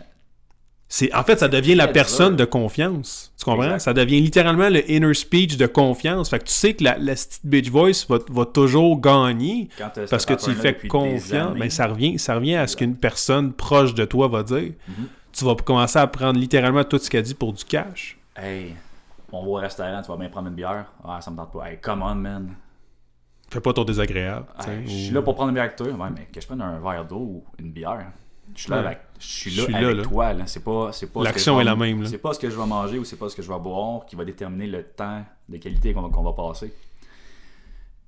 [0.87, 3.33] C'est, en fait, ça devient la personne de confiance.
[3.39, 3.63] Tu comprends?
[3.65, 3.79] Exact.
[3.79, 6.29] Ça devient littéralement le inner speech de confiance.
[6.29, 9.89] Fait que tu sais que la, la petite bitch voice va, va toujours gagner quand
[10.09, 11.53] parce ce que tu fais confiance.
[11.57, 14.71] Mais ça revient, ça revient à ce qu'une personne proche de toi va dire.
[14.87, 15.07] Mhm.
[15.33, 18.17] Tu vas commencer à prendre littéralement tout ce qu'elle dit pour du cash.
[18.35, 18.75] Hey,
[19.31, 20.91] on va au restaurant, tu vas bien prendre une bière?
[21.03, 21.69] Ah, ça me tente pas.
[21.71, 22.55] Hey, come on, man.
[23.49, 24.45] Fais pas ton désagréable.
[24.85, 25.87] je suis là pour prendre une bière avec toi.
[25.87, 28.11] Ouais, mais que je prenne un verre d'eau ou une bière?
[28.55, 28.85] Je suis là, Ouais.
[28.85, 30.03] avec, je suis Je là suis avec là.
[30.03, 30.33] toi.
[30.33, 30.47] Là.
[30.47, 32.09] C'est pas, c'est pas L'action est la même, là.
[32.09, 34.05] C'est pas ce que je vais manger ou c'est pas ce que je vais boire
[34.05, 36.73] qui va déterminer le temps de qualité qu'on va, passer.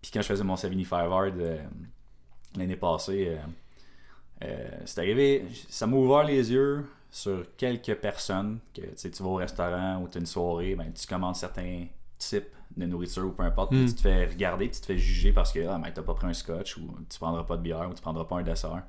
[0.01, 1.57] Puis quand je faisais mon 75 Hard euh,
[2.55, 3.37] l'année passée, euh,
[4.43, 6.85] euh, c'est arrivé, ça m'a ouvert les yeux
[7.15, 10.75] sur quelques personnes que tu sais, tu vas au restaurant ou tu as une soirée,
[10.75, 11.85] ben, tu commandes certains
[12.17, 13.87] types de nourriture ou peu importe, puis Mm.
[13.87, 16.27] tu te fais regarder, tu te fais juger parce que ah, ben, t'as pas pris
[16.27, 18.83] un scotch ou tu prendras pas de bière ou tu prendras pas un dessert.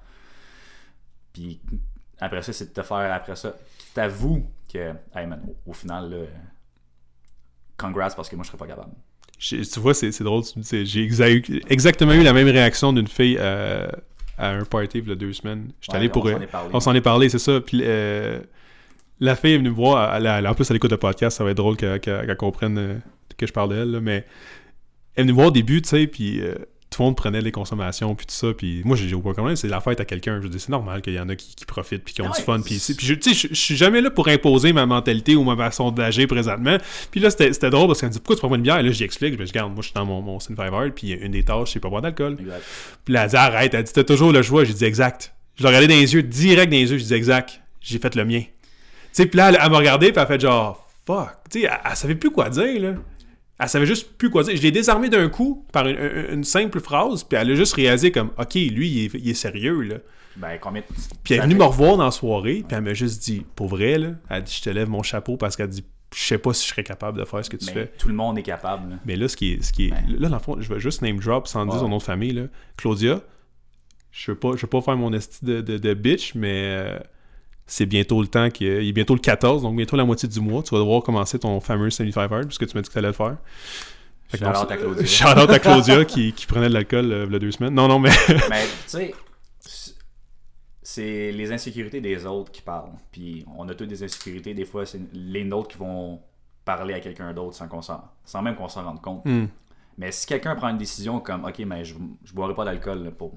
[1.32, 1.60] Puis
[2.18, 3.54] après ça, c'est de te faire après ça.
[3.94, 6.26] T'avoues que, hey man, au, au final, là,
[7.76, 8.92] congrats parce que moi je serais pas capable.
[9.38, 10.42] Tu vois, c'est drôle.
[10.42, 13.86] tu J'ai exa- exactement eu la même réaction d'une fille euh,
[14.38, 15.70] à un party il y a deux semaines.
[15.80, 16.24] J'étais Ouais, allé pour.
[16.24, 16.70] on s'en est parlé.
[16.74, 17.60] On s'en est parlé, c'est ça.
[17.60, 18.38] Puis euh,
[19.20, 20.14] la fille est venue me voir.
[20.14, 21.36] Elle, elle- en plus, elle écoute le podcast.
[21.38, 22.94] Ça va être drôle qu'elle comprenne euh,
[23.38, 23.90] que je parle d'elle.
[23.92, 24.24] là, Mais
[25.14, 26.06] elle est venue me voir au début, tu sais.
[26.06, 26.54] Puis euh,
[26.96, 28.14] tout le monde prenait les consommations.
[28.14, 28.48] Puis tout ça.
[28.56, 29.54] Puis moi, j'ai aucun problème.
[29.54, 30.38] C'est la fête à quelqu'un.
[30.38, 32.02] Je veux dire, c'est normal qu'il y en a qui, qui profitent.
[32.02, 32.60] Puis qui ont Ah du fun.
[32.60, 35.44] Puis, puis je, tu sais, je, je suis jamais là pour imposer ma mentalité ou
[35.44, 36.78] ma façon d'agir présentement.
[37.10, 38.78] Puis là, c'était c'était drôle parce qu'elle me dit Pourquoi tu prends pas une bière?
[38.78, 39.38] Et là, j'explique.
[39.38, 40.92] Je dis Regarde, moi, je suis dans mon, mon Cinefire.
[40.94, 42.36] Puis une des tâches, c'est pas boire d'alcool.
[43.04, 44.64] Puis là, elle dit arrête, elle dit t'as toujours le choix.
[44.64, 45.34] J'ai dit exact.
[45.56, 47.60] Je l'ai regardé dans les yeux, direct dans les yeux, j'ai dit exact.
[47.80, 48.40] J'ai fait le mien.
[48.40, 48.48] Tu
[49.12, 51.28] sais, puis là, elle, elle m'a regardé, puis elle a fait genre fuck.
[51.50, 52.94] Tu sais, elle, elle savait plus quoi dire, là.
[53.58, 54.54] Elle savait juste plus quoi dire.
[54.56, 58.30] Je l'ai désarmé d'un coup par une, simple phrase, puis elle a juste réalisé comme
[58.38, 59.96] ok, lui, il est, il est sérieux, là.
[60.36, 60.86] Ben, combien de-
[61.24, 63.68] Puis elle est venue me revoir dans la soirée, puis elle m'a juste dit pour
[63.68, 65.84] vrai, là, elle dit je te lève mon chapeau parce qu'elle dit
[66.14, 67.92] je sais pas si je serais capable de faire ce que tu Mais fais.
[67.98, 68.90] tout le monde est capable.
[68.90, 68.96] là.
[69.06, 69.62] Mais là, ce qui est.
[69.62, 70.04] Ce qui est Ben.
[70.20, 72.32] Là, dans le fond, je vais juste name drop sans dire son nom de famille.
[72.32, 72.42] Là.
[72.76, 73.20] Claudia,
[74.12, 76.98] je veux pas, je veux pas faire mon esti de, de, de bitch, mais euh,
[77.66, 80.40] c'est bientôt le temps qu'il il est bientôt le 14, donc bientôt la moitié du
[80.40, 80.62] mois.
[80.62, 83.08] Tu vas devoir commencer ton fameux 75 hard, puisque tu m'as dit que tu allais
[83.08, 83.36] le faire.
[84.34, 85.04] Shout-out à Claudia.
[85.06, 87.74] Shout-out à Claudia qui, qui prenait de l'alcool euh, il y a deux semaines.
[87.74, 88.10] Non, non, mais.
[88.50, 89.14] Mais tu sais,
[90.82, 92.92] c'est- les insécurités des autres qui parlent.
[93.12, 94.54] Puis on a toutes des insécurités.
[94.54, 96.20] Des fois, c'est les nôtres qui vont
[96.64, 99.24] parler à quelqu'un d'autre sans, qu'on sans même qu'on s'en rende compte.
[99.24, 99.46] Hmm.
[99.98, 103.10] Mais si quelqu'un prend une décision comme OK, mais je ne boirai pas d'alcool là,
[103.10, 103.34] pour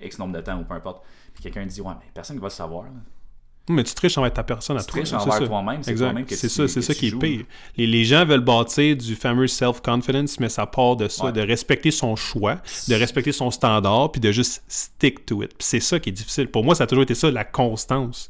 [0.00, 1.02] X nombre de temps ou peu importe,
[1.34, 2.84] puis quelqu'un dit Ouais, mais personne ne va le savoir.
[2.84, 2.90] là.
[3.74, 5.00] Mais tu triches envers ta personne à Tu toi.
[5.00, 5.46] triches c'est envers ça.
[5.46, 6.06] toi-même, c'est Exact.
[6.06, 7.44] toi-même que C'est tu- ça, c'est ça tu qui est pire.
[7.76, 11.32] Les, les gens veulent bâtir du fameux self-confidence, mais ça part de ça, Ouais.
[11.32, 12.56] de respecter son choix,
[12.88, 15.50] de respecter son standard, puis de juste stick to it.
[15.50, 16.48] Puis c'est ça qui est difficile.
[16.48, 18.28] Pour moi, ça a toujours été ça, la constance.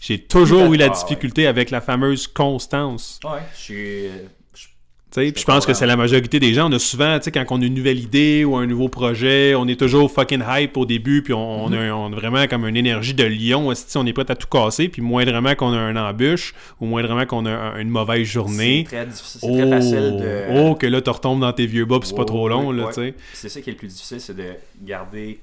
[0.00, 0.92] J'ai toujours eu la ouais.
[0.94, 3.20] difficulté avec la fameuse constance.
[3.24, 4.06] Ouais, je suis.
[4.06, 4.10] euh,
[4.54, 4.70] je- Tu sais,
[5.12, 6.70] Puis je pense que c'est la majorité des gens.
[6.70, 9.54] On a souvent, tu sais, quand on a une nouvelle idée ou un nouveau projet,
[9.56, 12.66] on est toujours fucking hype au début, puis on, on a, on a vraiment comme
[12.68, 13.72] une énergie de lion.
[13.96, 17.44] On est prêt à tout casser, puis moindrement qu'on a un embûche ou moindrement qu'on
[17.46, 18.84] a un- une mauvaise journée.
[18.88, 20.44] C'est très, difficile- c'est Oh, très facile de.
[20.56, 22.76] oh, que là, tu retombes dans tes vieux bas, puis c'est pas trop long, ouais,
[22.76, 22.88] là, ouais.
[22.92, 23.12] tu sais.
[23.12, 25.40] Puis C'est ça qui est le plus difficile, c'est de garder.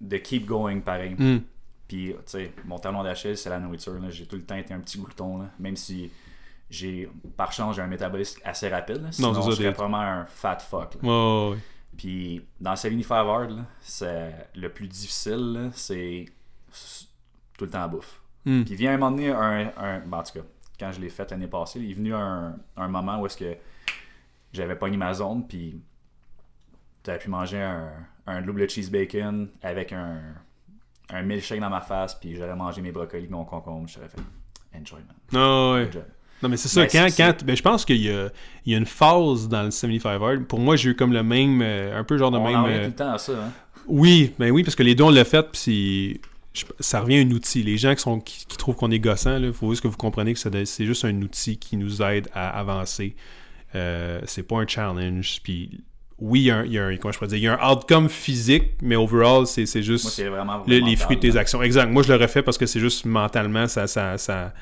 [0.00, 1.14] de keep going pareil.
[1.18, 1.38] Hmm.
[1.88, 3.94] Puis, tu sais, mon talon d'Achille, c'est la nourriture.
[4.10, 5.46] J'ai tout le temps été un petit glouton, là.
[5.58, 6.10] même si
[6.70, 9.02] j'ai, par chance, j'ai un métabolisme assez rapide.
[9.02, 9.12] là.
[9.12, 10.94] Sinon, ça, je serais vraiment un fat fuck.
[10.94, 11.00] là.
[11.96, 16.26] Puis, dans 75 Hard, là, c'est le plus difficile, c'est
[17.56, 18.20] tout le temps à bouffe.
[18.44, 18.62] Hmm.
[18.64, 20.44] Puis, vient un moment donné, un, un- ben, en tout cas,
[20.78, 23.56] quand je l'ai fait l'année passée, il est venu un, un moment où est-ce que
[24.52, 25.80] j'avais pogné ma zone, puis
[27.02, 27.90] t'avais pu manger un,
[28.26, 30.20] un double cheese bacon avec un,
[31.10, 34.20] un milkshake dans ma face, puis j'aurais mangé mes brocolis, mon concombre, j'aurais fait
[34.78, 35.16] enjoy, man.
[35.88, 36.02] Enjoy.
[36.42, 38.28] Non, mais c'est ça, Ben, quand, quand ben, je pense qu'il y a,
[38.64, 40.44] il y a une phase dans le 75 Hard.
[40.44, 42.56] Pour moi, j'ai eu comme le même, euh, un peu genre de On même.
[42.56, 43.52] en euh, tout le temps à ça, hein.
[43.88, 46.20] Oui, ben oui, parce que les deux, on l'a fait, puis
[46.78, 47.62] ça revient à un outil.
[47.62, 49.96] Les gens qui, sont, qui, qui trouvent qu'on est gossant, il faut juste que vous
[49.96, 53.16] compreniez que c'est juste un outil qui nous aide à avancer.
[53.74, 55.40] Euh, c'est pas un challenge.
[55.42, 55.80] Puis
[56.18, 57.58] oui, il y a un, il y a un- comment je dire, il y a
[57.62, 61.22] un outcome physique, mais overall, c'est c'est juste Moi, c'est vraiment le- les fruits de
[61.22, 61.40] tes là.
[61.40, 61.62] actions.
[61.62, 61.90] Exact.
[61.90, 64.52] Moi, je le refais parce que c'est juste mentalement, ça, ça, ça,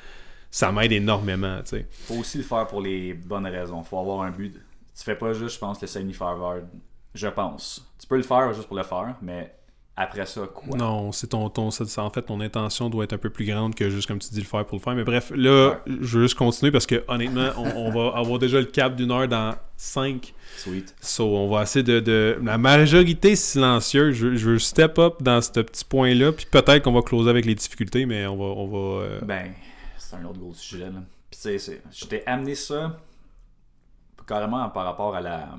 [0.51, 1.59] ça m'aide énormément.
[1.63, 1.87] tu sais.
[1.91, 3.83] faut aussi le faire pour les bonnes raisons.
[3.83, 4.53] faut avoir un but.
[4.97, 6.67] Tu fais pas juste, je pense, le 75 hard.
[7.13, 7.87] Je pense.
[7.99, 9.53] Tu peux le faire juste pour le faire, mais
[9.99, 10.77] après ça, quoi?
[10.77, 13.89] Non, c'est ton, ton en fait, ton intention doit être un peu plus grande que
[13.89, 14.93] juste, comme tu dis, le faire pour le faire.
[14.93, 18.59] Mais bref, là, je veux juste continuer parce que, honnêtement, on, on va avoir déjà
[18.59, 20.33] le cap d'une heure dans 5.
[20.57, 20.95] Sweet.
[21.01, 25.41] So, on va essayer de, de- La majorité silencieuse, je, je veux step up dans
[25.41, 28.43] ce petit point-là, puis peut-être qu'on va closer avec les difficultés, mais on va...
[28.45, 29.51] On va euh, Ben,
[30.09, 31.01] c'est un autre gros sujet, là.
[31.29, 32.97] Puis, tu sais, t'ai amené ça
[34.25, 35.49] carrément par rapport à la.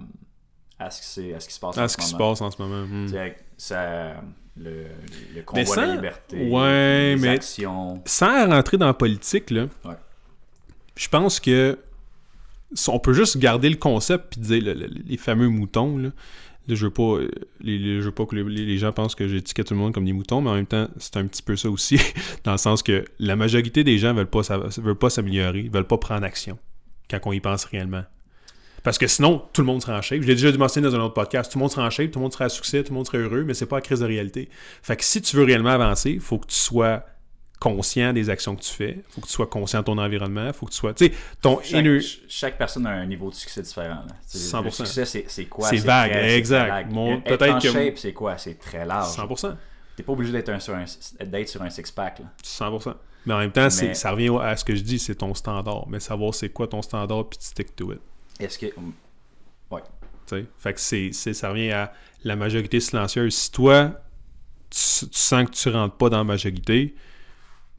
[0.78, 2.30] à ce qui, à ce qui se passe en à ce qui se moment.
[2.30, 2.86] passe en ce moment.
[2.86, 3.08] hmm.
[3.56, 4.14] Ça,
[4.56, 4.86] le,
[5.34, 8.02] le de la liberté, Ouais, les mais- actions.
[8.06, 9.94] Sans rentrer dans la politique, là, Ouais.
[10.96, 11.78] je pense que
[12.88, 15.96] on peut juste garder le concept puis dire le- le- les fameux moutons.
[15.98, 16.10] Là,
[16.68, 19.74] Je veux pas, euh, les, je veux pas que les, gens pensent que j'étiquette tout
[19.74, 21.98] le monde comme des moutons, mais en même temps, c'est un petit peu ça aussi,
[22.44, 24.42] dans le sens que la majorité des gens veulent pas,
[24.78, 26.58] veulent pas s'améliorer, veulent pas prendre action
[27.08, 28.04] quand on y pense réellement.
[28.82, 30.22] Parce que sinon, tout le monde serait en shape.
[30.22, 31.50] Je l'ai déjà mentionné dans un autre podcast.
[31.50, 33.06] Tout le monde serait en shape, tout le monde serait à succès, tout le monde
[33.06, 34.48] serait heureux, mais c'est pas la crise de réalité.
[34.82, 37.04] Fait que si tu veux réellement avancer, il faut que tu sois
[37.60, 39.02] conscient des actions que tu fais.
[39.10, 40.52] faut que tu sois conscient de ton environnement.
[40.52, 40.94] faut que tu sois.
[40.94, 41.98] Tu sais, ton Chaque, inner.
[42.28, 44.02] chaque personne a un niveau de succès différent.
[44.06, 44.14] là.
[44.30, 44.64] Tu sais, 100%.
[44.64, 45.68] Le succès, c'est quoi?
[45.68, 46.68] C'est vague, très- exact.
[46.68, 46.92] vague.
[46.92, 48.38] Mon- Être peut-être que- shape, c'est quoi?
[48.38, 49.14] C'est très large.
[49.16, 49.56] 100%.
[49.96, 52.20] T'es pas obligé d'être sur un, sur un six-pack.
[52.20, 52.26] là.
[52.42, 52.94] 100%.
[53.26, 55.86] Mais en même temps, Mais- ça revient à ce que je dis, c'est ton standard.
[55.88, 58.00] Mais savoir c'est quoi ton standard, puis tu stick to it.
[58.38, 58.66] Est-ce que.
[58.66, 58.72] tu
[60.26, 60.44] sais.
[60.58, 61.92] Fait que c'est, c'est- ça revient à
[62.24, 63.34] la majorité silencieuse.
[63.34, 63.92] Si toi,
[64.70, 66.94] tu, tu sens que tu rentres pas dans la majorité,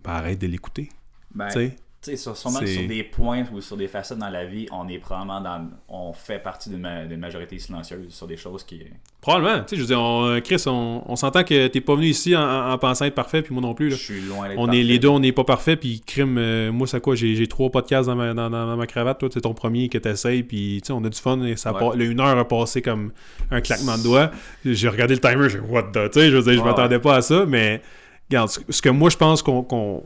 [0.10, 0.90] ben arrête de l'écouter.
[1.34, 1.78] Ben, tu sais.
[2.16, 5.42] Sur, sûrement sur des points ou sur des facettes dans la vie, on est probablement
[5.42, 5.68] dans.
[5.90, 8.82] On fait partie d'une ma- d'une majorité silencieuse sur des choses qui.
[9.20, 9.60] Probablement.
[9.66, 12.38] Tu sais, je veux dire, on- Chris, on, on s'entend que t'es pas venu ici
[12.38, 13.92] en, en- en pensant être parfait, puis moi non plus.
[13.92, 14.58] Je suis loin d'être.
[14.58, 14.84] On est, parfait.
[14.84, 18.08] les deux, on n'est pas parfait, puis crime, euh, moi, c'est quoi, j'ai, trois podcasts
[18.08, 20.88] dans ma, dans, dans- dans ma cravate, toi, c'est ton premier que t'essayes, puis tu
[20.88, 21.80] sais, on a du fun, et ça Ouais.
[21.80, 23.12] part- le une heure a passé comme
[23.52, 24.32] un claquement de doigts.
[24.64, 26.66] J'ai regardé le timer, j'ai dit, what the, tu sais, je veux dire, je Ouais,
[26.66, 27.82] m'attendais pas à ça, mais,
[28.30, 30.04] regarde, ce, que moi, je pense qu'on,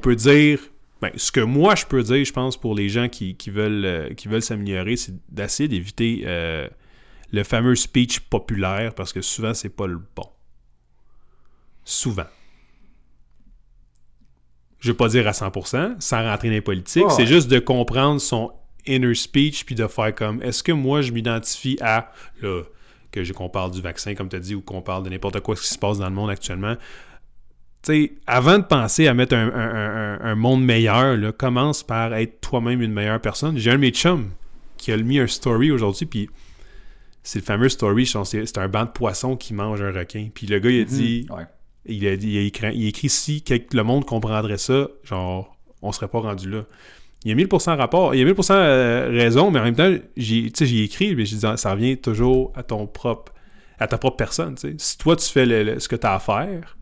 [0.00, 0.60] peut dire,
[1.00, 3.84] ben, ce que moi, je peux dire, je pense, pour les gens qui, qui veulent,
[3.84, 6.68] euh, qui veulent s'améliorer, c'est d'essayer d'éviter euh,
[7.32, 10.28] le fameux speech populaire, parce que souvent, c'est pas le bon.
[11.84, 12.26] Souvent
[14.86, 17.26] je veux pas dire à 100%, sans rentrer dans les politiques, c'est ouais.
[17.26, 18.52] juste de comprendre son
[18.86, 22.62] inner speech puis de faire comme est-ce que moi je m'identifie à là
[23.10, 25.56] que qu'on parle du vaccin comme tu as dit ou qu'on parle de n'importe quoi
[25.56, 26.76] ce qui se passe dans le monde actuellement.
[27.86, 32.14] Sais, avant de penser à mettre un, un- un- un monde meilleur, là, commence par
[32.14, 33.56] être toi-même une meilleure personne.
[33.58, 34.30] J'ai un de mes chums
[34.76, 36.28] qui a mis un story aujourd'hui, puis
[37.22, 40.28] c'est le fameux story, c'est un banc de poissons qui mange un requin.
[40.34, 41.44] Puis le gars, il a dit, Ouais.
[41.84, 45.56] il a, dit, il a écrit, il a écrit si le monde comprendrait ça, genre,
[45.82, 46.64] on serait pas rendu là.
[47.24, 50.46] Il a 1000% rapport, il a 1000% euh, raison, mais en même temps, j'ai,
[50.82, 53.32] écrit, mais j'ai dit, ça revient toujours à ton propre,
[53.78, 54.56] à ta propre personne.
[54.78, 56.76] Si toi, tu fais le- le- ce que tu as à faire,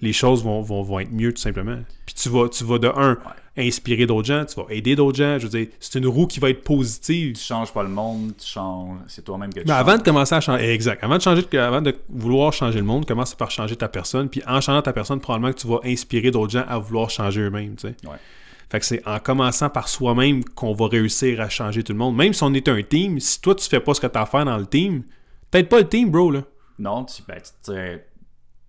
[0.00, 1.78] les choses vont, vont, vont être mieux, tout simplement.
[2.06, 3.18] Puis tu vas, tu vas de un,
[3.56, 6.40] inspirer d'autres gens, tu vas aider d'autres gens, je veux dire, c'est une roue qui
[6.40, 7.34] va être positive.
[7.34, 8.98] Tu changes pas le monde, tu changes.
[9.08, 9.80] C'est toi-même que tu Mais changes.
[9.80, 11.02] avant de commencer à changer, exact.
[11.04, 14.28] Avant de changer, avant de vouloir changer le monde, commence par changer ta personne.
[14.28, 17.40] Puis en changeant ta personne, probablement que tu vas inspirer d'autres gens à vouloir changer
[17.42, 17.76] eux-mêmes.
[17.76, 17.96] Tu sais.
[18.06, 18.16] Ouais.
[18.70, 22.16] Fait que c'est en commençant par soi-même qu'on va réussir à changer tout le monde.
[22.16, 24.22] Même si on est un team, si toi tu fais pas ce que tu as
[24.22, 25.02] à faire dans le team,
[25.50, 26.30] peut-être pas le team, bro.
[26.30, 26.42] Là.
[26.78, 27.72] Non, tu, ben, tu,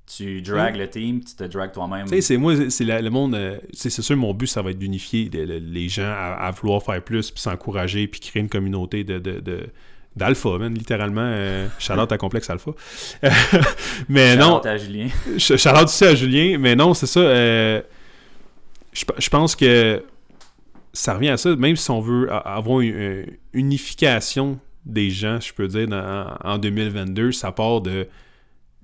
[0.06, 2.06] tu dragues le team, tu te dragues toi-même.
[2.06, 3.36] Tu sais, c'est moi, c'est le monde.
[3.36, 6.52] euh, c'est sûr, mon but, ça va être d'unifier le- le- les gens à, à
[6.52, 9.20] vouloir faire plus, puis s'encourager, puis créer une communauté de.
[9.20, 9.68] de, de-
[10.14, 11.22] d'alpha, man, littéralement.
[11.24, 12.72] Euh, Charlotte à complexe alpha.
[14.10, 15.08] mais non, à Julien.
[15.38, 17.20] Ch- Shout-out aussi à Julien, mais non, c'est ça.
[17.22, 17.82] euh,
[18.94, 20.04] je, pe- je pense que
[20.94, 25.54] ça revient à ça, même si on veut avoir une, une unification des gens, je
[25.54, 28.08] peux dire, dans- en 2022, ça part de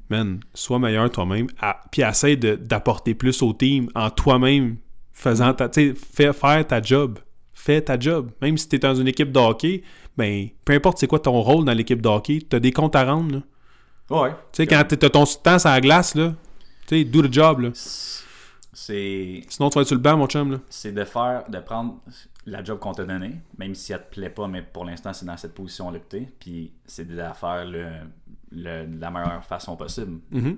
[0.09, 1.47] man, sois meilleur toi-même,
[1.91, 4.77] puis essaie d'apporter plus au team en toi-même,
[5.13, 7.19] faisant ta, tu fais faire ta job.
[7.53, 8.31] Fais ta job.
[8.41, 9.83] Même si tu es dans une équipe de hockey,
[10.15, 12.95] ben, peu importe c'est quoi ton rôle dans l'équipe de hockey, tu as des comptes
[12.95, 13.35] à rendre.
[13.35, 13.41] là.
[14.09, 14.29] Ouais.
[14.29, 16.33] Tu sais, quand t'as ton temps sur la glace, là,
[16.87, 17.69] tu sais, do the job, là.
[17.73, 20.59] C'est Sinon, tu vas être sur le banc, mon chum, là.
[20.69, 21.99] c'est de faire, de prendre
[22.45, 25.25] la job qu'on t'a donnée, même si elle te plaît pas, mais pour l'instant, c'est
[25.25, 27.87] dans cette position-là que t'es, puis c'est de la faire le,
[28.51, 30.19] le- de la meilleure façon possible.
[30.31, 30.57] Mhm.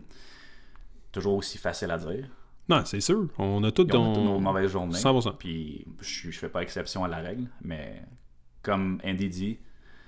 [1.11, 2.25] Toujours aussi facile à dire.
[2.67, 3.27] Non, c'est sûr.
[3.39, 4.93] On a on toutes nos mauvaises journées.
[4.97, 5.33] 100%.
[5.39, 8.03] Puis je, je fais pas exception à la règle, mais
[8.61, 9.57] comme Andy dit,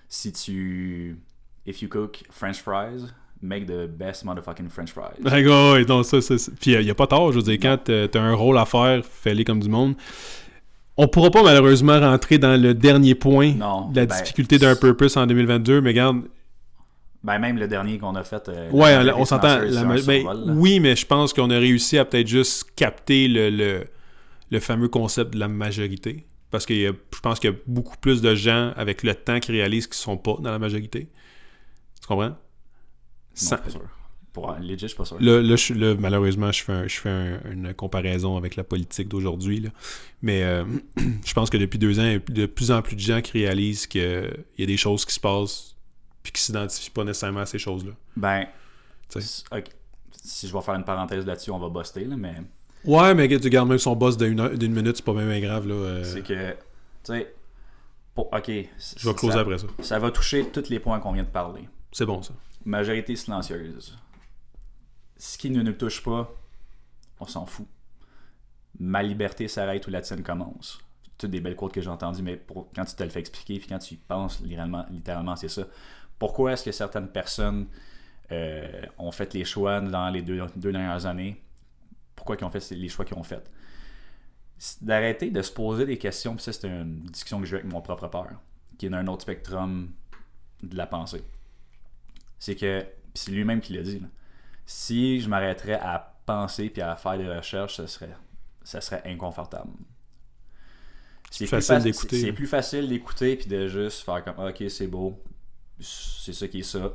[0.07, 1.17] si tu.
[1.65, 3.05] If you cook French fries,
[3.41, 5.19] make the best motherfucking French fries.
[5.23, 7.57] Ouais, ouais, non, ça, ça, ça- Puis il n'y a pas tard, je veux dire,
[7.61, 9.95] quand t'as un rôle à faire, fais-les comme du monde.
[10.97, 14.75] On pourra pas malheureusement rentrer dans le dernier point Non, de la ben, difficulté d'un
[14.75, 16.23] purpose en 2022, mais regarde,
[17.23, 18.49] Ben, même le dernier qu'on a fait.
[18.49, 19.59] euh, Ouais, on s'entend.
[20.07, 23.83] ben, oui, mais je pense qu'on a réussi à peut-être juste capter le, le,
[24.49, 26.25] le fameux concept de la majorité.
[26.49, 29.51] Parce que je pense qu'il y a beaucoup plus de gens avec le temps qui
[29.51, 31.07] réalisent qu'ils sont pas dans la majorité.
[32.01, 32.29] Tu comprends?
[32.29, 32.35] Non,
[33.35, 33.81] Sans- pas sûr.
[34.33, 35.17] Pour legit, je suis pas sûr.
[35.19, 38.63] Là, là, je- là, malheureusement, je fais, un- je fais un- une comparaison avec la
[38.63, 39.65] politique d'aujourd'hui.
[40.21, 40.63] Mais euh,
[41.25, 43.21] je pense que depuis deux ans, il y a de plus en plus de gens
[43.21, 45.70] qui réalisent qu'il y a des choses qui se passent
[46.23, 47.91] puis qui s'identifient pas nécessairement à ces choses-là.
[48.15, 48.45] Ben,
[50.23, 52.35] si je vais faire une parenthèse là-dessus, on va buster, là, mais
[52.83, 55.67] Ouais, mais tu gardes même son boss d'une minute, c'est pas même grave.
[55.67, 56.57] Là, euh, c'est que, tu
[57.03, 57.35] sais,
[58.15, 58.47] pour- ok.
[58.47, 59.67] je vais closer ça, après ça.
[59.81, 61.67] ça va toucher tous les points qu'on vient de parler.
[61.91, 62.33] C'est bon, ça.
[62.65, 63.97] Majorité silencieuse.
[65.17, 66.33] Ce qui ne nous touche pas,
[67.19, 67.67] on s'en fout.
[68.79, 70.79] Ma liberté s'arrête où la tienne commence.
[71.19, 73.59] Toutes des belles quotes que j'ai entendues, mais pour- quand tu te le fais expliquer,
[73.59, 75.63] puis quand tu y penses, littéralement, littéralement c'est ça.
[76.21, 77.65] Pourquoi est-ce que certaines personnes
[78.31, 81.41] euh, ont fait les choix dans les deux, deux dernières années?
[82.15, 83.49] Pourquoi ils ont fait les choix qu'ils ont fait?
[84.81, 87.81] D'arrêter de se poser des questions, puis ça, c'est une discussion que j'ai avec mon
[87.81, 88.35] propre père,
[88.77, 89.91] qui est dans un autre spectrum
[90.61, 91.23] de la pensée.
[92.37, 94.07] C'est que, c'est lui-même qui l'a dit, là.
[94.67, 98.15] si je m'arrêterais à penser puis à faire des recherches, ça serait,
[98.63, 99.71] ça serait inconfortable.
[101.31, 102.21] C'est plus facile faci- d'écouter.
[102.21, 105.19] C'est plus facile d'écouter puis de juste faire comme ok c'est beau,
[105.81, 106.91] c'est ça qui est ça.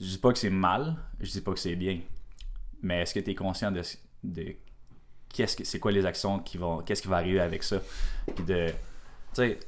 [0.00, 2.00] Je dis pas que c'est mal, je dis pas que c'est bien,
[2.82, 3.82] mais est-ce que tu es conscient de,
[4.24, 4.54] de
[5.32, 7.80] qu'est-ce que c'est quoi les actions qui vont, qu'est-ce qui va arriver avec ça,
[8.34, 8.74] puis de, tu
[9.34, 9.58] sais,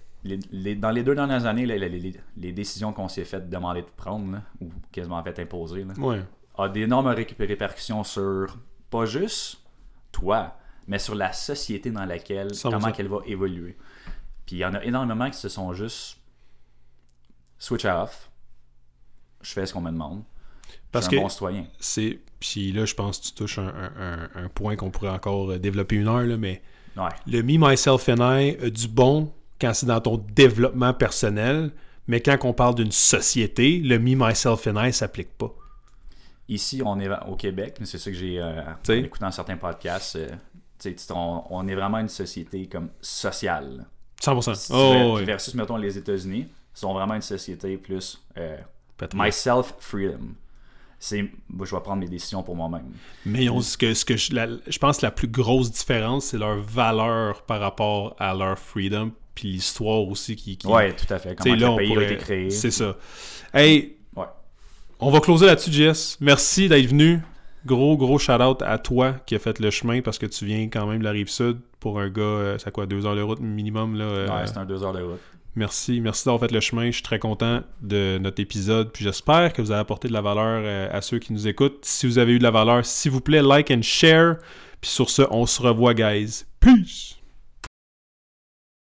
[0.77, 3.87] dans les deux dernières années, là, les, les- les décisions qu'on s'est fait demander de
[3.97, 6.23] prendre, là, ou quasiment fait imposer, là, Ouais.
[6.59, 8.59] a d'énormes ré- répercussions sur
[8.91, 9.61] pas juste
[10.13, 10.57] toi,
[10.89, 12.71] mais sur la société dans laquelle, 100%.
[12.73, 13.77] comment qu'elle va évoluer.
[14.45, 16.19] Puis il y en a énormément qui se sont juste
[17.59, 18.28] switch off.
[19.43, 20.23] Je fais ce qu'on me demande.
[20.93, 21.65] Parce que un bon citoyen.
[21.79, 22.19] c'est.
[22.41, 23.73] Puis là, je pense que tu touches un,
[24.35, 26.63] un- point qu'on pourrait encore euh, développer une heure, là, mais
[26.97, 27.09] Ouais.
[27.27, 31.73] le me, myself and I a du bon quand c'est dans ton développement personnel,
[32.07, 35.53] mais quand on parle d'une société, le me, myself and I s'applique pas.
[36.49, 40.17] Ici, on est au Québec, mais c'est ça que j'ai euh, en écoutant certains podcasts.
[40.17, 40.29] euh,
[41.11, 43.85] on, on est vraiment une société comme sociale.
[44.23, 44.55] 100%.
[44.55, 45.25] Si Oh, veux-.
[45.25, 48.57] Versus, mettons, les États-Unis, sont vraiment une société plus euh,
[49.15, 50.35] Myself freedom.
[51.01, 52.87] C'est, je vais prendre mes décisions pour moi-même.
[53.25, 56.27] Mais ont- ce que, ce que je, la- je pense que la plus grosse différence,
[56.27, 60.57] c'est leur valeur par rapport à leur freedom, puis l'histoire aussi qui.
[60.57, 61.37] qui Ouais, tout à fait.
[61.37, 62.51] Comment là, le on pays a été créé.
[62.51, 62.97] C'est ça.
[63.55, 64.25] Hey, Ouais.
[64.99, 66.17] on va closer là-dessus, Jess.
[66.21, 67.21] Merci d'être venu.
[67.65, 70.87] Gros, gros shout-out à toi qui a fait le chemin parce que tu viens quand
[70.87, 73.41] même de la rive sud pour un gars, euh, c'est quoi, deux heures de route
[73.41, 73.97] minimum.
[73.97, 75.21] Là, euh, Ouais, c'est un deux heures de route.
[75.59, 76.87] Merci, merci d'avoir fait le chemin.
[76.87, 78.93] Je suis très content de notre épisode.
[78.93, 81.81] Puis j'espère que vous avez apporté de la valeur euh, à ceux qui nous écoutent.
[81.83, 84.37] Si vous avez eu de la valeur, s'il vous plaît, like and share.
[84.81, 86.45] Puis sur ce, on se revoit, guys.
[86.61, 87.18] Peace!